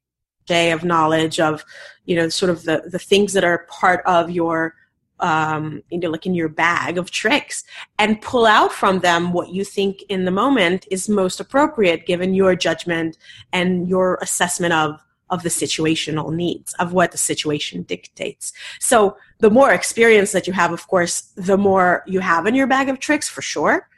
day 0.47 0.73
of 0.73 0.85
knowledge 0.85 1.41
of, 1.41 1.65
you 2.05 2.17
know, 2.17 2.29
sort 2.29 2.51
of 2.51 2.65
the, 2.65 2.83
the 2.87 2.99
things 2.99 3.33
that 3.33 3.45
are 3.45 3.67
part 3.71 4.05
of 4.05 4.31
your 4.31 4.75
um, 5.21 5.83
you 5.91 5.99
know, 5.99 6.11
like 6.11 6.27
in 6.27 6.35
your 6.35 6.49
bag 6.49 6.99
of 6.99 7.11
tricks 7.11 7.65
and 7.99 8.21
pull 8.21 8.47
out 8.47 8.73
from 8.73 9.01
them 9.01 9.33
what 9.33 9.51
you 9.51 9.65
think 9.65 10.03
in 10.09 10.25
the 10.25 10.31
moment 10.31 10.87
is 10.91 11.09
most 11.09 11.41
appropriate 11.41 12.07
given 12.07 12.35
your 12.35 12.55
judgment 12.57 13.19
and 13.53 13.89
your 13.89 14.19
assessment 14.23 14.73
of 14.73 15.01
of 15.31 15.43
the 15.45 15.49
situational 15.49 16.35
needs 16.35 16.75
of 16.75 16.93
what 16.93 17.13
the 17.13 17.19
situation 17.19 17.83
dictates. 17.83 18.53
So 18.81 19.17
the 19.39 19.51
more 19.51 19.73
experience 19.73 20.33
that 20.33 20.47
you 20.47 20.53
have, 20.53 20.73
of 20.73 20.89
course, 20.89 21.33
the 21.37 21.57
more 21.57 22.03
you 22.07 22.21
have 22.21 22.47
in 22.47 22.55
your 22.55 22.67
bag 22.67 22.89
of 22.89 22.99
tricks 22.99 23.29
for 23.29 23.43
sure. 23.43 23.89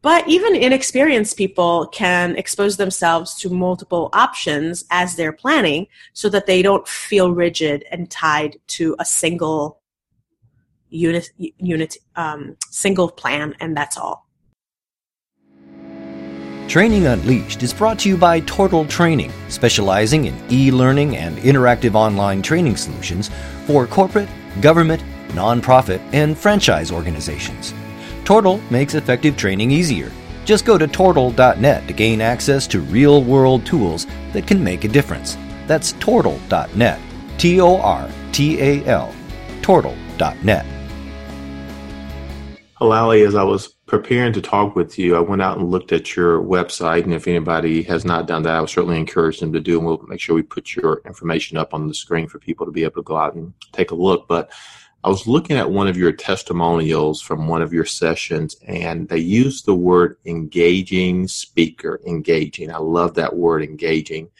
But 0.00 0.28
even 0.28 0.54
inexperienced 0.54 1.36
people 1.36 1.88
can 1.88 2.36
expose 2.36 2.76
themselves 2.76 3.34
to 3.40 3.50
multiple 3.50 4.10
options 4.12 4.84
as 4.90 5.16
they're 5.16 5.32
planning 5.32 5.88
so 6.12 6.28
that 6.28 6.46
they 6.46 6.62
don't 6.62 6.86
feel 6.86 7.32
rigid 7.32 7.84
and 7.90 8.08
tied 8.08 8.58
to 8.68 8.94
a 9.00 9.04
single 9.04 9.80
unit, 10.90 11.30
unit 11.38 11.96
um, 12.16 12.56
single 12.70 13.10
plan, 13.10 13.54
and 13.60 13.76
that's 13.76 13.96
all. 13.96 14.28
Training 16.68 17.06
Unleashed 17.06 17.62
is 17.62 17.72
brought 17.72 17.98
to 18.00 18.10
you 18.10 18.18
by 18.18 18.40
Tortal 18.40 18.84
Training, 18.84 19.32
specializing 19.48 20.26
in 20.26 20.38
e 20.52 20.70
learning 20.70 21.16
and 21.16 21.38
interactive 21.38 21.94
online 21.94 22.42
training 22.42 22.76
solutions 22.76 23.30
for 23.66 23.86
corporate, 23.86 24.28
government, 24.60 25.02
nonprofit, 25.28 26.00
and 26.12 26.36
franchise 26.36 26.92
organizations. 26.92 27.72
Tortal 28.24 28.60
makes 28.70 28.94
effective 28.94 29.34
training 29.34 29.70
easier. 29.70 30.12
Just 30.44 30.66
go 30.66 30.76
to 30.76 30.86
tortal.net 30.86 31.88
to 31.88 31.94
gain 31.94 32.20
access 32.20 32.66
to 32.66 32.80
real 32.80 33.24
world 33.24 33.64
tools 33.64 34.06
that 34.34 34.46
can 34.46 34.62
make 34.62 34.84
a 34.84 34.88
difference. 34.88 35.38
That's 35.66 35.92
tortal.net. 35.92 37.00
T 37.38 37.62
O 37.62 37.78
R 37.78 38.10
T 38.32 38.60
A 38.60 38.84
L. 38.84 39.14
Tortal.net. 39.62 40.77
Halelly, 42.80 43.26
as 43.26 43.34
I 43.34 43.42
was 43.42 43.66
preparing 43.86 44.32
to 44.34 44.40
talk 44.40 44.76
with 44.76 45.00
you, 45.00 45.16
I 45.16 45.20
went 45.20 45.42
out 45.42 45.58
and 45.58 45.68
looked 45.68 45.90
at 45.90 46.14
your 46.14 46.40
website. 46.40 47.02
And 47.02 47.12
if 47.12 47.26
anybody 47.26 47.82
has 47.82 48.04
not 48.04 48.28
done 48.28 48.44
that, 48.44 48.54
I 48.54 48.60
would 48.60 48.70
certainly 48.70 48.98
encourage 48.98 49.40
them 49.40 49.52
to 49.52 49.60
do. 49.60 49.78
And 49.78 49.86
we'll 49.86 49.98
make 50.06 50.20
sure 50.20 50.36
we 50.36 50.44
put 50.44 50.76
your 50.76 51.02
information 51.04 51.56
up 51.56 51.74
on 51.74 51.88
the 51.88 51.94
screen 51.94 52.28
for 52.28 52.38
people 52.38 52.66
to 52.66 52.72
be 52.72 52.84
able 52.84 52.94
to 52.94 53.02
go 53.02 53.16
out 53.16 53.34
and 53.34 53.52
take 53.72 53.90
a 53.90 53.96
look. 53.96 54.28
But 54.28 54.52
I 55.02 55.08
was 55.08 55.26
looking 55.26 55.56
at 55.56 55.72
one 55.72 55.88
of 55.88 55.96
your 55.96 56.12
testimonials 56.12 57.20
from 57.20 57.48
one 57.48 57.62
of 57.62 57.72
your 57.72 57.84
sessions, 57.84 58.54
and 58.64 59.08
they 59.08 59.18
used 59.18 59.66
the 59.66 59.74
word 59.74 60.16
engaging 60.24 61.26
speaker, 61.26 62.00
engaging. 62.06 62.72
I 62.72 62.78
love 62.78 63.14
that 63.14 63.34
word, 63.34 63.64
engaging. 63.64 64.30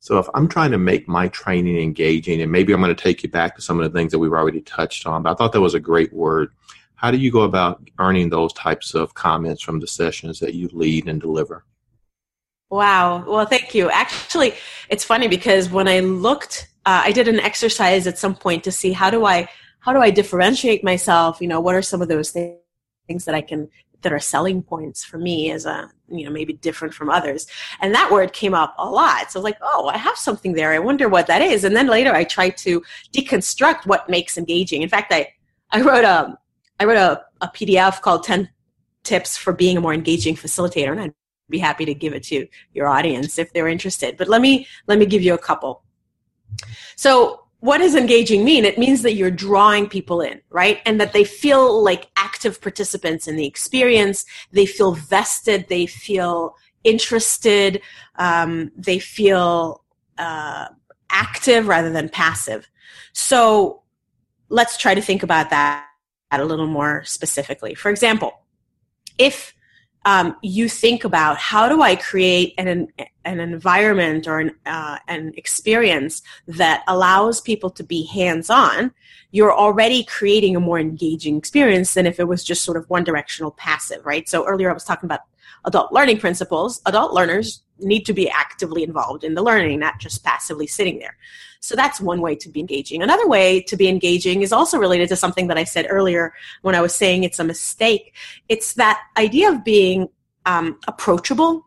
So 0.00 0.18
if 0.18 0.26
I'm 0.34 0.48
trying 0.48 0.72
to 0.72 0.78
make 0.78 1.08
my 1.08 1.28
training 1.28 1.78
engaging, 1.78 2.42
and 2.42 2.52
maybe 2.52 2.74
I'm 2.74 2.82
going 2.82 2.94
to 2.94 3.02
take 3.02 3.22
you 3.22 3.30
back 3.30 3.56
to 3.56 3.62
some 3.62 3.80
of 3.80 3.90
the 3.90 3.98
things 3.98 4.12
that 4.12 4.18
we've 4.18 4.32
already 4.32 4.60
touched 4.60 5.06
on, 5.06 5.22
but 5.22 5.32
I 5.32 5.34
thought 5.34 5.52
that 5.52 5.62
was 5.62 5.74
a 5.74 5.80
great 5.80 6.12
word. 6.12 6.52
How 6.98 7.12
do 7.12 7.16
you 7.16 7.30
go 7.30 7.42
about 7.42 7.80
earning 8.00 8.28
those 8.28 8.52
types 8.54 8.92
of 8.92 9.14
comments 9.14 9.62
from 9.62 9.78
the 9.78 9.86
sessions 9.86 10.40
that 10.40 10.54
you 10.54 10.68
lead 10.72 11.06
and 11.06 11.20
deliver? 11.20 11.64
Wow. 12.70 13.24
Well, 13.24 13.46
thank 13.46 13.72
you. 13.72 13.88
Actually, 13.88 14.54
it's 14.88 15.04
funny 15.04 15.28
because 15.28 15.70
when 15.70 15.86
I 15.86 16.00
looked, 16.00 16.68
uh, 16.84 17.02
I 17.04 17.12
did 17.12 17.28
an 17.28 17.38
exercise 17.38 18.08
at 18.08 18.18
some 18.18 18.34
point 18.34 18.64
to 18.64 18.72
see 18.72 18.90
how 18.92 19.10
do 19.10 19.24
I 19.24 19.48
how 19.78 19.92
do 19.92 20.00
I 20.00 20.10
differentiate 20.10 20.82
myself? 20.82 21.40
You 21.40 21.46
know, 21.46 21.60
what 21.60 21.76
are 21.76 21.82
some 21.82 22.02
of 22.02 22.08
those 22.08 22.32
things, 22.32 23.24
that 23.24 23.34
I 23.34 23.42
can 23.42 23.68
that 24.02 24.12
are 24.12 24.18
selling 24.18 24.60
points 24.60 25.04
for 25.04 25.18
me 25.18 25.52
as 25.52 25.66
a 25.66 25.88
you 26.08 26.24
know 26.24 26.32
maybe 26.32 26.52
different 26.52 26.94
from 26.94 27.10
others 27.10 27.46
and 27.80 27.94
that 27.94 28.10
word 28.10 28.32
came 28.32 28.54
up 28.54 28.74
a 28.78 28.88
lot 28.88 29.30
so 29.30 29.38
i 29.38 29.40
was 29.40 29.44
like 29.44 29.58
oh 29.60 29.90
i 29.92 29.96
have 29.96 30.16
something 30.16 30.52
there 30.52 30.72
i 30.72 30.78
wonder 30.78 31.08
what 31.08 31.26
that 31.26 31.42
is 31.42 31.64
and 31.64 31.74
then 31.74 31.88
later 31.88 32.14
i 32.14 32.22
tried 32.22 32.56
to 32.56 32.80
deconstruct 33.12 33.86
what 33.86 34.08
makes 34.08 34.38
engaging 34.38 34.82
in 34.82 34.88
fact 34.88 35.12
i 35.12 35.28
i 35.72 35.80
wrote 35.80 36.04
a 36.04 36.38
I 36.80 36.84
wrote 36.84 36.96
a, 36.96 37.22
a 37.40 37.48
PDF 37.48 38.00
called 38.00 38.24
10 38.24 38.48
Tips 39.02 39.36
for 39.36 39.52
Being 39.52 39.76
a 39.76 39.80
More 39.80 39.94
Engaging 39.94 40.36
Facilitator, 40.36 40.92
and 40.92 41.00
I'd 41.00 41.14
be 41.48 41.58
happy 41.58 41.84
to 41.84 41.94
give 41.94 42.12
it 42.12 42.22
to 42.24 42.46
your 42.72 42.88
audience 42.88 43.38
if 43.38 43.52
they're 43.52 43.68
interested. 43.68 44.16
But 44.16 44.28
let 44.28 44.40
me 44.40 44.66
let 44.86 44.98
me 44.98 45.06
give 45.06 45.22
you 45.22 45.34
a 45.34 45.38
couple. 45.38 45.82
So 46.96 47.44
what 47.60 47.78
does 47.78 47.96
engaging 47.96 48.44
mean? 48.44 48.64
It 48.64 48.78
means 48.78 49.02
that 49.02 49.14
you're 49.14 49.30
drawing 49.30 49.88
people 49.88 50.20
in, 50.20 50.40
right? 50.50 50.80
And 50.86 51.00
that 51.00 51.12
they 51.12 51.24
feel 51.24 51.82
like 51.82 52.08
active 52.16 52.60
participants 52.60 53.26
in 53.26 53.34
the 53.34 53.46
experience. 53.46 54.24
They 54.52 54.66
feel 54.66 54.92
vested. 54.92 55.66
They 55.68 55.86
feel 55.86 56.54
interested. 56.84 57.82
Um, 58.16 58.70
they 58.76 59.00
feel 59.00 59.82
uh, 60.18 60.68
active 61.10 61.66
rather 61.66 61.90
than 61.90 62.08
passive. 62.08 62.68
So 63.12 63.82
let's 64.50 64.76
try 64.76 64.94
to 64.94 65.02
think 65.02 65.24
about 65.24 65.50
that 65.50 65.87
a 66.30 66.44
little 66.44 66.66
more 66.66 67.02
specifically. 67.04 67.74
For 67.74 67.90
example, 67.90 68.40
if 69.18 69.54
um, 70.04 70.36
you 70.42 70.68
think 70.68 71.04
about 71.04 71.36
how 71.38 71.68
do 71.68 71.82
I 71.82 71.96
create 71.96 72.54
an, 72.56 72.88
an 73.24 73.40
environment 73.40 74.26
or 74.26 74.38
an, 74.38 74.52
uh, 74.64 74.98
an 75.08 75.32
experience 75.36 76.22
that 76.46 76.82
allows 76.86 77.40
people 77.40 77.70
to 77.70 77.82
be 77.82 78.06
hands 78.06 78.48
on, 78.48 78.92
you're 79.32 79.52
already 79.52 80.04
creating 80.04 80.56
a 80.56 80.60
more 80.60 80.78
engaging 80.78 81.36
experience 81.36 81.94
than 81.94 82.06
if 82.06 82.18
it 82.20 82.24
was 82.24 82.44
just 82.44 82.64
sort 82.64 82.76
of 82.76 82.88
one 82.88 83.04
directional 83.04 83.50
passive, 83.50 84.04
right? 84.06 84.28
So 84.28 84.46
earlier 84.46 84.70
I 84.70 84.74
was 84.74 84.84
talking 84.84 85.06
about 85.06 85.20
adult 85.64 85.92
learning 85.92 86.18
principles. 86.18 86.80
Adult 86.86 87.12
learners 87.12 87.62
need 87.78 88.04
to 88.06 88.12
be 88.12 88.28
actively 88.28 88.82
involved 88.82 89.24
in 89.24 89.34
the 89.34 89.42
learning, 89.42 89.78
not 89.80 89.98
just 89.98 90.24
passively 90.24 90.66
sitting 90.66 90.98
there. 90.98 91.16
So 91.60 91.74
that's 91.74 92.00
one 92.00 92.20
way 92.20 92.36
to 92.36 92.48
be 92.48 92.60
engaging. 92.60 93.02
Another 93.02 93.26
way 93.26 93.60
to 93.62 93.76
be 93.76 93.88
engaging 93.88 94.42
is 94.42 94.52
also 94.52 94.78
related 94.78 95.08
to 95.08 95.16
something 95.16 95.48
that 95.48 95.58
I 95.58 95.64
said 95.64 95.86
earlier 95.88 96.32
when 96.62 96.74
I 96.74 96.80
was 96.80 96.94
saying 96.94 97.24
it's 97.24 97.38
a 97.38 97.44
mistake. 97.44 98.14
It's 98.48 98.74
that 98.74 99.02
idea 99.16 99.50
of 99.50 99.64
being 99.64 100.08
um, 100.46 100.78
approachable. 100.86 101.66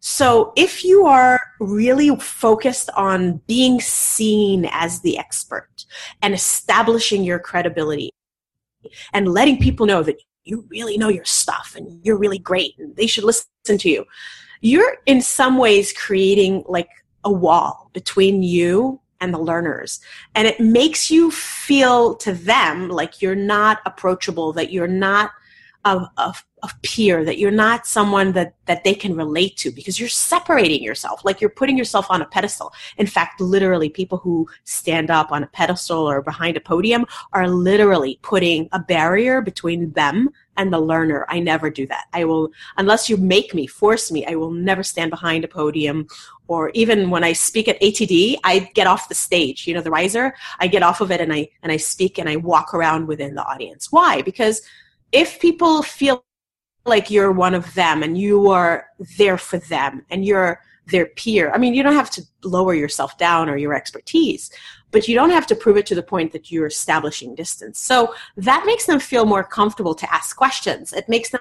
So 0.00 0.52
if 0.56 0.84
you 0.84 1.06
are 1.06 1.40
really 1.60 2.14
focused 2.16 2.90
on 2.96 3.40
being 3.46 3.80
seen 3.80 4.68
as 4.70 5.00
the 5.00 5.16
expert 5.16 5.86
and 6.20 6.34
establishing 6.34 7.22
your 7.22 7.38
credibility 7.38 8.10
and 9.12 9.28
letting 9.28 9.60
people 9.60 9.86
know 9.86 10.02
that 10.02 10.20
you 10.44 10.66
really 10.68 10.98
know 10.98 11.08
your 11.08 11.24
stuff 11.24 11.74
and 11.76 12.04
you're 12.04 12.18
really 12.18 12.38
great 12.38 12.74
and 12.78 12.96
they 12.96 13.06
should 13.06 13.24
listen 13.24 13.46
to 13.78 13.88
you, 13.88 14.04
you're 14.62 14.96
in 15.06 15.20
some 15.20 15.58
ways 15.58 15.92
creating 15.92 16.64
like 16.66 16.88
a 17.24 17.32
wall 17.32 17.90
between 17.92 18.42
you 18.42 19.00
and 19.20 19.34
the 19.34 19.38
learners. 19.38 20.00
And 20.34 20.48
it 20.48 20.58
makes 20.58 21.10
you 21.10 21.30
feel 21.30 22.14
to 22.16 22.32
them 22.32 22.88
like 22.88 23.20
you're 23.20 23.34
not 23.34 23.80
approachable, 23.84 24.52
that 24.54 24.72
you're 24.72 24.88
not 24.88 25.30
a, 25.84 26.06
a, 26.16 26.34
a, 26.62 26.70
peer, 26.82 27.24
that 27.24 27.38
you're 27.38 27.50
not 27.50 27.86
someone 27.86 28.32
that, 28.32 28.54
that 28.66 28.84
they 28.84 28.94
can 28.94 29.16
relate 29.16 29.56
to 29.56 29.70
because 29.70 29.98
you're 29.98 30.08
separating 30.08 30.82
yourself, 30.82 31.24
like 31.24 31.40
you're 31.40 31.50
putting 31.50 31.76
yourself 31.76 32.06
on 32.10 32.22
a 32.22 32.26
pedestal. 32.26 32.72
In 32.98 33.06
fact, 33.06 33.40
literally, 33.40 33.88
people 33.88 34.18
who 34.18 34.48
stand 34.64 35.10
up 35.10 35.32
on 35.32 35.42
a 35.42 35.46
pedestal 35.48 36.08
or 36.08 36.22
behind 36.22 36.56
a 36.56 36.60
podium 36.60 37.06
are 37.32 37.48
literally 37.48 38.18
putting 38.22 38.68
a 38.72 38.78
barrier 38.78 39.40
between 39.40 39.92
them 39.92 40.30
and 40.56 40.72
the 40.72 40.80
learner. 40.80 41.24
I 41.28 41.40
never 41.40 41.70
do 41.70 41.86
that. 41.86 42.06
I 42.12 42.24
will, 42.24 42.50
unless 42.76 43.08
you 43.08 43.16
make 43.16 43.54
me, 43.54 43.66
force 43.66 44.12
me, 44.12 44.26
I 44.26 44.34
will 44.34 44.50
never 44.50 44.82
stand 44.82 45.10
behind 45.10 45.44
a 45.44 45.48
podium 45.48 46.06
or 46.48 46.70
even 46.74 47.08
when 47.08 47.24
I 47.24 47.32
speak 47.32 47.68
at 47.68 47.80
ATD, 47.80 48.36
I 48.44 48.70
get 48.74 48.86
off 48.86 49.08
the 49.08 49.14
stage, 49.14 49.66
you 49.66 49.72
know, 49.72 49.80
the 49.80 49.90
riser, 49.90 50.34
I 50.58 50.66
get 50.66 50.82
off 50.82 51.00
of 51.00 51.10
it 51.10 51.20
and 51.20 51.32
I, 51.32 51.48
and 51.62 51.72
I 51.72 51.78
speak 51.78 52.18
and 52.18 52.28
I 52.28 52.36
walk 52.36 52.74
around 52.74 53.06
within 53.06 53.34
the 53.34 53.42
audience. 53.42 53.90
Why? 53.90 54.20
Because 54.20 54.60
if 55.12 55.40
people 55.40 55.82
feel 55.82 56.24
like 56.84 57.10
you're 57.10 57.32
one 57.32 57.54
of 57.54 57.72
them 57.74 58.02
and 58.02 58.18
you 58.18 58.50
are 58.50 58.86
there 59.18 59.38
for 59.38 59.58
them 59.58 60.04
and 60.10 60.24
you're 60.24 60.60
their 60.86 61.06
peer, 61.06 61.52
I 61.52 61.58
mean, 61.58 61.74
you 61.74 61.82
don't 61.82 61.94
have 61.94 62.10
to 62.10 62.22
lower 62.42 62.74
yourself 62.74 63.16
down 63.18 63.48
or 63.48 63.56
your 63.56 63.74
expertise, 63.74 64.50
but 64.90 65.06
you 65.06 65.14
don't 65.14 65.30
have 65.30 65.46
to 65.48 65.54
prove 65.54 65.76
it 65.76 65.86
to 65.86 65.94
the 65.94 66.02
point 66.02 66.32
that 66.32 66.50
you're 66.50 66.66
establishing 66.66 67.34
distance. 67.34 67.78
So 67.78 68.14
that 68.36 68.64
makes 68.66 68.86
them 68.86 68.98
feel 68.98 69.24
more 69.24 69.44
comfortable 69.44 69.94
to 69.94 70.12
ask 70.12 70.36
questions. 70.36 70.92
It 70.92 71.08
makes 71.08 71.30
them 71.30 71.40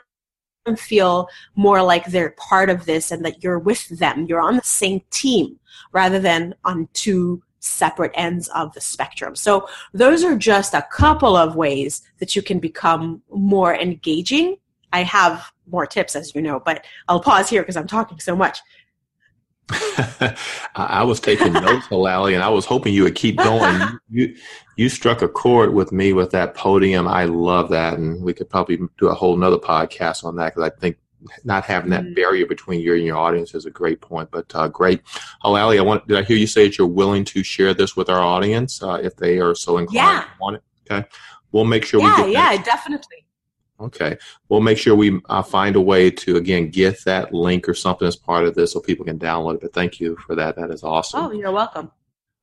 feel 0.77 1.27
more 1.55 1.81
like 1.81 2.05
they're 2.05 2.36
part 2.38 2.69
of 2.69 2.86
this 2.86 3.12
and 3.12 3.25
that 3.25 3.43
you're 3.43 3.60
with 3.60 3.88
them. 3.89 4.27
You're 4.27 4.41
on 4.41 4.57
the 4.57 4.63
same 4.63 5.01
team 5.10 5.60
rather 5.91 6.19
than 6.19 6.53
on 6.63 6.88
two 6.93 7.41
separate 7.60 8.12
ends 8.15 8.48
of 8.50 8.74
the 8.74 8.81
spectrum. 8.81 9.36
So 9.36 9.67
those 9.93 10.24
are 10.24 10.36
just 10.36 10.74
a 10.74 10.88
couple 10.91 11.36
of 11.36 11.55
ways 11.55 12.01
that 12.19 12.36
you 12.36 12.41
can 12.41 12.60
become 12.60 13.21
more 13.29 13.75
engaging. 13.75 14.57
I 14.93 15.03
have 15.03 15.51
more 15.67 15.86
tips, 15.86 16.15
as 16.15 16.36
you 16.36 16.41
know, 16.41 16.60
but 16.60 16.86
I'll 17.07 17.21
pause 17.21 17.50
here 17.50 17.62
because 17.62 17.77
I'm 17.77 17.88
talking 17.88 18.19
so 18.19 18.36
much. 18.36 18.60
I 20.75 21.03
was 21.03 21.19
taking 21.19 21.53
notes, 21.53 21.88
Halelly, 21.88 22.33
and 22.33 22.43
I 22.43 22.50
was 22.50 22.65
hoping 22.65 22.93
you 22.93 23.03
would 23.03 23.15
keep 23.15 23.38
going. 23.38 23.81
You, 24.13 24.36
you 24.75 24.89
struck 24.89 25.21
a 25.21 25.29
chord 25.29 25.74
with 25.74 25.93
me 25.93 26.12
with 26.12 26.31
that 26.31 26.53
podium. 26.53 27.07
I 27.07 27.24
love 27.24 27.69
that, 27.69 27.98
and 27.98 28.21
we 28.21 28.33
could 28.33 28.50
probably 28.50 28.77
do 28.98 29.07
a 29.07 29.13
whole 29.13 29.38
nother 29.38 29.57
podcast 29.57 30.25
on 30.25 30.36
that 30.36 30.53
because 30.53 30.69
I 30.69 30.79
think 30.81 30.98
not 31.45 31.63
having 31.63 31.91
that 31.91 32.03
mm-hmm. 32.03 32.13
barrier 32.13 32.45
between 32.45 32.81
you 32.81 32.93
and 32.95 33.05
your 33.05 33.15
audience 33.15 33.53
is 33.53 33.65
a 33.65 33.71
great 33.71 34.01
point. 34.01 34.29
But 34.31 34.53
uh, 34.53 34.67
great, 34.67 35.01
Halelly, 35.45 35.77
I 35.77 35.81
want. 35.81 36.05
Did 36.10 36.17
I 36.17 36.24
hear 36.24 36.36
you 36.36 36.48
say 36.48 36.65
that 36.65 36.77
you're 36.77 36.88
willing 36.88 37.24
to 37.25 37.41
share 37.41 37.74
this 37.74 37.95
with 37.95 38.10
our 38.10 38.19
audience 38.19 38.83
uh, 38.83 39.00
if 39.01 39.15
they 39.15 39.39
are 39.39 39.55
so 39.55 39.77
inclined 39.77 39.95
yeah. 39.95 40.21
to 40.24 40.29
want 40.41 40.55
it? 40.57 40.63
Okay, 40.89 41.07
we'll 41.53 41.63
make 41.63 41.86
sure. 41.86 42.01
Yeah, 42.01 42.25
we 42.25 42.33
yeah, 42.33 42.62
definitely. 42.62 43.25
Okay. 43.81 44.17
We'll 44.50 44.61
make 44.61 44.77
sure 44.77 44.95
we 44.95 45.19
uh, 45.29 45.41
find 45.41 45.75
a 45.75 45.81
way 45.81 46.11
to, 46.11 46.38
again, 46.38 46.69
get 46.69 47.03
that 47.05 47.33
link 47.33 47.67
or 47.67 47.73
something 47.73 48.07
as 48.07 48.15
part 48.15 48.45
of 48.45 48.55
this 48.55 48.73
so 48.73 48.79
people 48.79 49.05
can 49.05 49.19
download 49.19 49.55
it. 49.55 49.61
But 49.61 49.73
thank 49.73 50.00
you 50.00 50.15
for 50.17 50.35
that. 50.35 50.55
That 50.55 50.71
is 50.71 50.83
awesome. 50.83 51.25
Oh, 51.25 51.31
you're 51.31 51.51
welcome. 51.51 51.91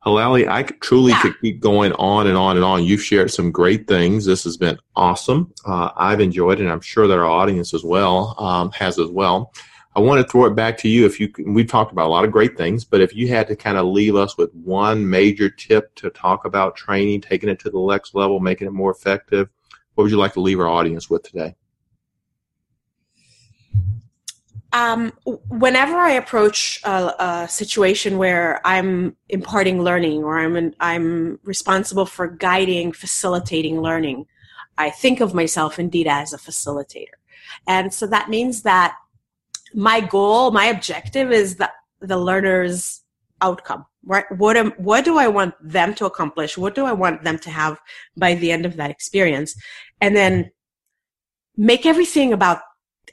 Halelly, 0.04 0.48
I 0.48 0.62
truly 0.62 1.10
yeah. 1.12 1.22
could 1.22 1.40
keep 1.40 1.60
going 1.60 1.92
on 1.94 2.28
and 2.28 2.36
on 2.36 2.56
and 2.56 2.64
on. 2.64 2.84
You've 2.84 3.02
shared 3.02 3.32
some 3.32 3.50
great 3.50 3.88
things. 3.88 4.24
This 4.24 4.44
has 4.44 4.56
been 4.56 4.78
awesome. 4.94 5.52
Uh, 5.66 5.90
I've 5.96 6.20
enjoyed 6.20 6.60
it, 6.60 6.62
and 6.62 6.72
I'm 6.72 6.80
sure 6.80 7.08
that 7.08 7.18
our 7.18 7.26
audience 7.26 7.74
as 7.74 7.82
well 7.82 8.34
um, 8.38 8.70
has 8.72 8.98
as 8.98 9.10
well. 9.10 9.52
I 9.96 10.00
want 10.00 10.24
to 10.24 10.30
throw 10.30 10.44
it 10.44 10.54
back 10.54 10.78
to 10.78 10.88
you. 10.88 11.04
If 11.04 11.18
you, 11.18 11.32
we've 11.44 11.66
talked 11.66 11.90
about 11.90 12.06
a 12.06 12.10
lot 12.10 12.24
of 12.24 12.30
great 12.30 12.56
things, 12.56 12.84
but 12.84 13.00
if 13.00 13.16
you 13.16 13.26
had 13.26 13.48
to 13.48 13.56
kind 13.56 13.76
of 13.76 13.86
leave 13.86 14.14
us 14.14 14.38
with 14.38 14.54
one 14.54 15.08
major 15.10 15.50
tip 15.50 15.92
to 15.96 16.10
talk 16.10 16.44
about 16.44 16.76
training, 16.76 17.20
taking 17.20 17.48
it 17.48 17.58
to 17.60 17.70
the 17.70 17.80
next 17.80 18.14
level, 18.14 18.38
making 18.38 18.68
it 18.68 18.72
more 18.72 18.92
effective, 18.92 19.48
what 19.98 20.04
would 20.04 20.12
you 20.12 20.16
like 20.16 20.34
to 20.34 20.40
leave 20.40 20.60
our 20.60 20.68
audience 20.68 21.10
with 21.10 21.24
today? 21.24 21.56
Um, 24.72 25.12
whenever 25.24 25.96
I 25.96 26.12
approach 26.12 26.80
a, 26.84 27.14
a, 27.18 27.48
situation 27.48 28.16
where 28.16 28.64
I'm 28.64 29.16
imparting 29.28 29.82
learning 29.82 30.22
or 30.22 30.38
I'm 30.38 30.54
an, 30.54 30.76
I'm 30.78 31.40
responsible 31.42 32.06
for 32.06 32.28
guiding, 32.28 32.92
facilitating 32.92 33.80
learning, 33.80 34.26
I 34.76 34.90
think 34.90 35.18
of 35.18 35.34
myself 35.34 35.80
indeed 35.80 36.06
as 36.06 36.32
a 36.32 36.38
facilitator, 36.38 37.18
and 37.66 37.92
so 37.92 38.06
that 38.06 38.30
means 38.30 38.62
that 38.62 38.94
my 39.74 40.00
goal, 40.00 40.52
my 40.52 40.66
objective 40.66 41.32
is 41.32 41.56
that 41.56 41.72
the 41.98 42.18
learner's 42.18 43.02
outcome. 43.40 43.86
Right? 44.04 44.24
What 44.36 44.56
am, 44.56 44.70
what 44.72 45.04
do 45.04 45.18
I 45.18 45.28
want 45.28 45.54
them 45.60 45.94
to 45.96 46.06
accomplish? 46.06 46.56
What 46.56 46.74
do 46.74 46.86
I 46.86 46.92
want 46.92 47.24
them 47.24 47.38
to 47.40 47.50
have 47.50 47.78
by 48.16 48.34
the 48.34 48.52
end 48.52 48.64
of 48.64 48.76
that 48.76 48.90
experience? 48.90 49.54
And 50.00 50.16
then 50.16 50.50
make 51.56 51.84
everything 51.84 52.32
about 52.32 52.60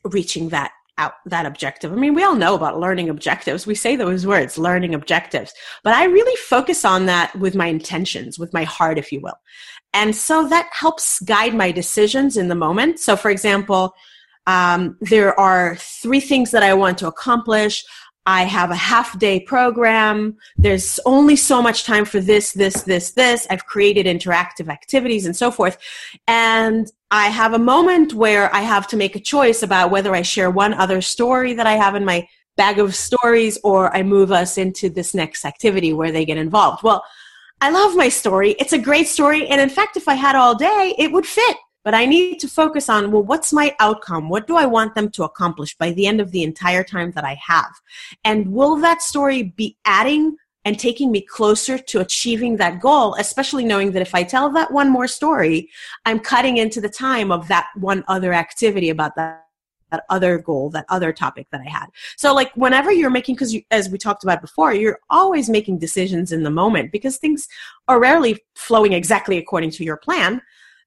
reaching 0.04 0.50
that 0.50 0.72
out 0.98 1.14
that 1.26 1.46
objective. 1.46 1.92
I 1.92 1.96
mean, 1.96 2.14
we 2.14 2.24
all 2.24 2.36
know 2.36 2.56
about 2.56 2.80
learning 2.80 3.10
objectives. 3.10 3.68
We 3.68 3.76
say 3.76 3.96
those 3.96 4.26
words, 4.26 4.58
learning 4.58 4.96
objectives. 4.96 5.54
But 5.84 5.94
I 5.94 6.06
really 6.06 6.36
focus 6.38 6.86
on 6.86 7.06
that 7.08 7.36
with 7.36 7.56
my 7.56 7.68
intentions, 7.68 8.40
with 8.40 8.54
my 8.54 8.64
heart, 8.64 8.98
if 8.98 9.12
you 9.12 9.20
will. 9.20 9.38
And 9.94 10.16
so 10.16 10.48
that 10.48 10.70
helps 10.72 11.20
guide 11.22 11.54
my 11.54 11.72
decisions 11.72 12.38
in 12.38 12.48
the 12.48 12.56
moment. 12.56 13.00
So, 13.00 13.16
for 13.16 13.30
example, 13.30 13.94
um, 14.48 14.98
there 15.02 15.38
are 15.40 15.76
three 15.78 16.20
things 16.20 16.52
that 16.52 16.64
I 16.64 16.74
want 16.74 16.98
to 17.00 17.08
accomplish. 17.08 17.84
I 18.26 18.44
have 18.44 18.72
a 18.72 18.76
half 18.76 19.18
day 19.20 19.40
program. 19.40 20.38
There's 20.58 21.00
only 21.06 21.36
so 21.36 21.62
much 21.62 21.84
time 21.84 22.06
for 22.06 22.20
this, 22.20 22.54
this, 22.54 22.82
this, 22.84 23.12
this. 23.12 23.46
I've 23.50 23.66
created 23.68 24.06
interactive 24.08 24.68
activities 24.68 25.26
and 25.26 25.36
so 25.36 25.52
forth. 25.52 25.78
And 26.28 26.92
I 27.12 27.28
have 27.28 27.54
a 27.54 27.60
moment 27.60 28.14
where 28.14 28.54
I 28.54 28.62
have 28.62 28.88
to 28.88 28.98
make 28.98 29.16
a 29.16 29.20
choice 29.20 29.62
about 29.62 29.92
whether 29.92 30.16
I 30.16 30.24
share 30.24 30.50
one 30.50 30.74
other 30.74 31.02
story 31.02 31.54
that 31.54 31.68
I 31.68 31.74
have 31.74 31.96
in 31.96 32.04
my 32.04 32.28
bag 32.58 32.80
of 32.80 32.96
stories 32.96 33.60
or 33.64 33.96
I 33.96 34.02
move 34.02 34.32
us 34.32 34.58
into 34.58 34.90
this 34.90 35.14
next 35.14 35.46
activity 35.46 35.94
where 35.94 36.12
they 36.12 36.26
get 36.26 36.38
involved. 36.38 36.84
Well, 36.84 37.04
I 37.62 37.70
love 37.70 37.96
my 37.96 38.10
story. 38.10 38.52
It's 38.60 38.74
a 38.74 38.78
great 38.78 39.08
story. 39.08 39.48
And 39.48 39.62
in 39.62 39.70
fact, 39.70 39.98
if 39.98 40.08
I 40.08 40.16
had 40.16 40.36
all 40.36 40.56
day, 40.56 40.96
it 40.98 41.12
would 41.12 41.26
fit 41.26 41.58
but 41.86 41.94
I 41.94 42.06
need 42.06 42.40
to 42.40 42.48
focus 42.48 42.90
on, 42.90 43.12
well, 43.12 43.22
what's 43.22 43.54
my 43.54 43.76
outcome? 43.80 44.28
What 44.28 44.48
do 44.48 44.58
I 44.58 44.66
want 44.66 44.96
them 44.96 45.10
to 45.12 45.24
accomplish 45.24 45.78
by 45.78 45.92
the 45.92 46.08
end 46.08 46.20
of 46.20 46.32
the 46.32 46.44
entire 46.44 46.84
time 46.84 47.12
that 47.12 47.24
I 47.24 47.38
have? 47.48 47.72
And 48.26 48.52
will 48.52 48.76
that 48.78 49.04
story 49.04 49.44
be 49.44 49.78
adding 49.86 50.36
and 50.66 50.80
taking 50.80 51.12
me 51.12 51.22
closer 51.22 51.78
to 51.78 52.00
achieving 52.00 52.58
that 52.58 52.82
goal, 52.82 53.14
especially 53.20 53.64
knowing 53.64 53.92
that 53.92 54.02
if 54.02 54.16
I 54.16 54.24
tell 54.24 54.50
that 54.54 54.72
one 54.72 54.90
more 54.90 55.08
story, 55.08 55.70
I'm 56.06 56.20
cutting 56.20 56.58
into 56.58 56.82
the 56.82 56.90
time 56.90 57.32
of 57.32 57.48
that 57.50 57.68
one 57.76 58.04
other 58.08 58.34
activity 58.34 58.90
about 58.90 59.16
that 59.16 59.44
that 59.92 60.04
other 60.10 60.40
goal, 60.40 60.72
that 60.72 60.84
other 60.90 61.14
topic 61.14 61.46
that 61.52 61.62
I 61.62 61.70
had. 61.70 61.86
So 62.18 62.34
like 62.34 62.52
whenever 62.56 62.92
you're 62.92 63.12
making, 63.12 63.36
because 63.36 63.54
you, 63.54 63.62
as 63.70 63.88
we 63.88 64.00
talked 64.00 64.24
about 64.24 64.42
before, 64.42 64.74
you're 64.74 65.00
always 65.12 65.48
making 65.48 65.78
decisions 65.78 66.32
in 66.32 66.42
the 66.42 66.50
moment 66.50 66.92
because 66.92 67.18
things 67.18 67.48
are 67.88 68.00
rarely 68.00 68.44
flowing 68.56 68.94
exactly 68.94 69.38
according 69.38 69.70
to 69.72 69.84
your 69.84 69.96
plan 69.96 70.42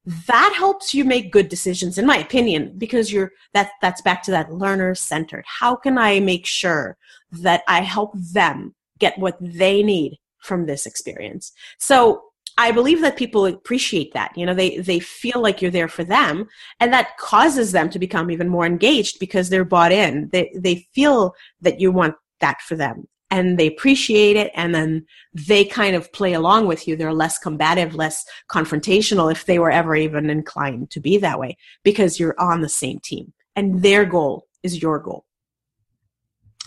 that 0.04 0.54
helps 0.56 0.94
you 0.94 1.04
make 1.04 1.32
good 1.32 1.48
decisions 1.48 1.98
in 1.98 2.06
my 2.06 2.16
opinion 2.16 2.72
because 2.78 3.12
you're 3.12 3.32
that 3.52 3.70
that's 3.82 4.00
back 4.02 4.22
to 4.22 4.30
that 4.30 4.52
learner 4.52 4.94
centered 4.94 5.44
how 5.46 5.76
can 5.76 5.98
i 5.98 6.18
make 6.20 6.46
sure 6.46 6.96
that 7.30 7.62
i 7.68 7.80
help 7.80 8.12
them 8.14 8.74
get 8.98 9.18
what 9.18 9.36
they 9.40 9.82
need 9.82 10.18
from 10.38 10.66
this 10.66 10.86
experience? 10.86 11.52
So 11.78 12.22
i 12.56 12.72
believe 12.72 13.00
that 13.02 13.16
people 13.16 13.46
appreciate 13.46 14.12
that 14.14 14.32
you 14.36 14.44
know 14.44 14.54
they 14.54 14.78
they 14.78 14.98
feel 14.98 15.40
like 15.40 15.60
you're 15.62 15.70
there 15.70 15.88
for 15.88 16.02
them 16.02 16.48
and 16.80 16.92
that 16.92 17.16
causes 17.18 17.70
them 17.70 17.88
to 17.90 17.98
become 17.98 18.30
even 18.30 18.48
more 18.48 18.66
engaged 18.66 19.18
because 19.20 19.48
they're 19.48 19.64
bought 19.64 19.92
in. 19.92 20.28
They 20.32 20.50
they 20.56 20.88
feel 20.94 21.34
that 21.60 21.80
you 21.80 21.92
want 21.92 22.16
that 22.40 22.60
for 22.62 22.76
them 22.76 23.06
and 23.30 23.58
they 23.58 23.66
appreciate 23.66 24.36
it 24.36 24.50
and 24.54 24.74
then 24.74 25.04
they 25.34 25.64
kind 25.64 25.94
of 25.94 26.12
play 26.12 26.32
along 26.32 26.66
with 26.66 26.88
you. 26.88 26.96
They're 26.96 27.12
less 27.12 27.38
combative 27.38 27.94
less 27.94 28.24
confrontational 28.50 29.30
if 29.30 29.46
they 29.46 29.58
were 29.58 29.70
ever 29.70 29.94
even 29.94 30.30
inclined 30.30 30.90
to 30.90 31.00
be 31.00 31.18
that 31.18 31.38
way 31.38 31.56
because 31.82 32.18
you're 32.18 32.38
on 32.38 32.60
the 32.60 32.68
same 32.68 32.98
team 33.00 33.32
and 33.56 33.82
their 33.82 34.04
goal 34.04 34.46
is 34.62 34.80
your 34.82 34.98
goal. 34.98 35.24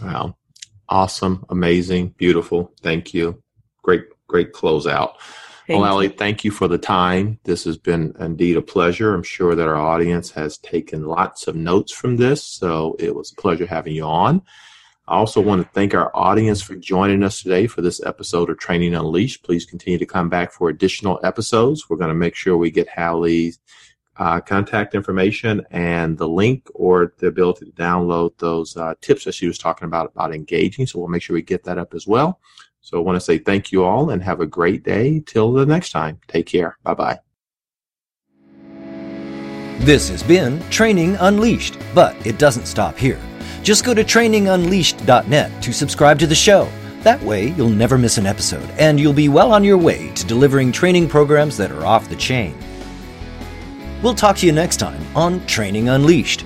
Wow. 0.01 0.35
Awesome. 0.89 1.45
Amazing. 1.49 2.09
Beautiful. 2.17 2.73
Thank 2.81 3.13
you. 3.13 3.41
Great 3.83 4.05
great 4.27 4.53
closeout. 4.53 5.13
Thank 5.67 5.81
well, 5.81 5.93
Ali, 5.93 6.09
thank 6.09 6.43
you 6.43 6.51
for 6.51 6.67
the 6.67 6.77
time. 6.77 7.39
This 7.43 7.63
has 7.65 7.77
been 7.77 8.13
indeed 8.19 8.57
a 8.57 8.61
pleasure. 8.61 9.13
I'm 9.13 9.23
sure 9.23 9.55
that 9.55 9.67
our 9.67 9.75
audience 9.77 10.31
has 10.31 10.57
taken 10.57 11.05
lots 11.05 11.47
of 11.47 11.55
notes 11.55 11.91
from 11.91 12.17
this, 12.17 12.43
so 12.43 12.95
it 12.99 13.15
was 13.15 13.31
a 13.31 13.41
pleasure 13.41 13.65
having 13.65 13.93
you 13.95 14.03
on. 14.03 14.41
I 15.11 15.15
also 15.15 15.41
want 15.41 15.61
to 15.61 15.67
thank 15.73 15.93
our 15.93 16.09
audience 16.15 16.61
for 16.61 16.77
joining 16.77 17.21
us 17.21 17.43
today 17.43 17.67
for 17.67 17.81
this 17.81 18.01
episode 18.05 18.49
of 18.49 18.57
Training 18.59 18.95
Unleashed. 18.95 19.43
Please 19.43 19.65
continue 19.65 19.99
to 19.99 20.05
come 20.05 20.29
back 20.29 20.53
for 20.53 20.69
additional 20.69 21.19
episodes. 21.21 21.89
We're 21.89 21.97
going 21.97 22.07
to 22.07 22.15
make 22.15 22.33
sure 22.33 22.55
we 22.55 22.71
get 22.71 22.87
Hallie's 22.87 23.59
uh, 24.15 24.39
contact 24.39 24.95
information 24.95 25.65
and 25.69 26.17
the 26.17 26.29
link 26.29 26.65
or 26.73 27.13
the 27.17 27.27
ability 27.27 27.65
to 27.65 27.71
download 27.73 28.37
those 28.37 28.77
uh, 28.77 28.93
tips 29.01 29.25
that 29.25 29.33
she 29.33 29.47
was 29.47 29.57
talking 29.57 29.85
about 29.85 30.09
about 30.15 30.33
engaging. 30.33 30.87
So 30.87 30.99
we'll 30.99 31.09
make 31.09 31.23
sure 31.23 31.33
we 31.33 31.41
get 31.41 31.65
that 31.65 31.77
up 31.77 31.93
as 31.93 32.07
well. 32.07 32.39
So 32.79 32.97
I 32.97 33.01
want 33.01 33.17
to 33.17 33.19
say 33.19 33.37
thank 33.37 33.73
you 33.73 33.83
all 33.83 34.11
and 34.11 34.23
have 34.23 34.39
a 34.39 34.47
great 34.47 34.83
day. 34.83 35.21
Till 35.25 35.51
the 35.51 35.65
next 35.65 35.91
time, 35.91 36.21
take 36.29 36.45
care. 36.45 36.77
Bye 36.83 36.93
bye. 36.93 37.19
This 39.79 40.07
has 40.07 40.23
been 40.23 40.61
Training 40.69 41.17
Unleashed, 41.19 41.77
but 41.93 42.15
it 42.25 42.39
doesn't 42.39 42.65
stop 42.65 42.97
here. 42.97 43.19
Just 43.63 43.85
go 43.85 43.93
to 43.93 44.03
trainingunleashed.net 44.03 45.63
to 45.63 45.73
subscribe 45.73 46.19
to 46.19 46.27
the 46.27 46.35
show. 46.35 46.69
That 47.01 47.21
way, 47.23 47.47
you'll 47.49 47.69
never 47.69 47.97
miss 47.97 48.17
an 48.17 48.27
episode, 48.27 48.69
and 48.77 48.99
you'll 48.99 49.13
be 49.13 49.29
well 49.29 49.53
on 49.53 49.63
your 49.63 49.77
way 49.77 50.11
to 50.13 50.25
delivering 50.25 50.71
training 50.71 51.07
programs 51.09 51.57
that 51.57 51.71
are 51.71 51.85
off 51.85 52.09
the 52.09 52.15
chain. 52.15 52.55
We'll 54.03 54.15
talk 54.15 54.37
to 54.37 54.45
you 54.45 54.51
next 54.51 54.77
time 54.77 55.03
on 55.15 55.45
Training 55.45 55.89
Unleashed. 55.89 56.45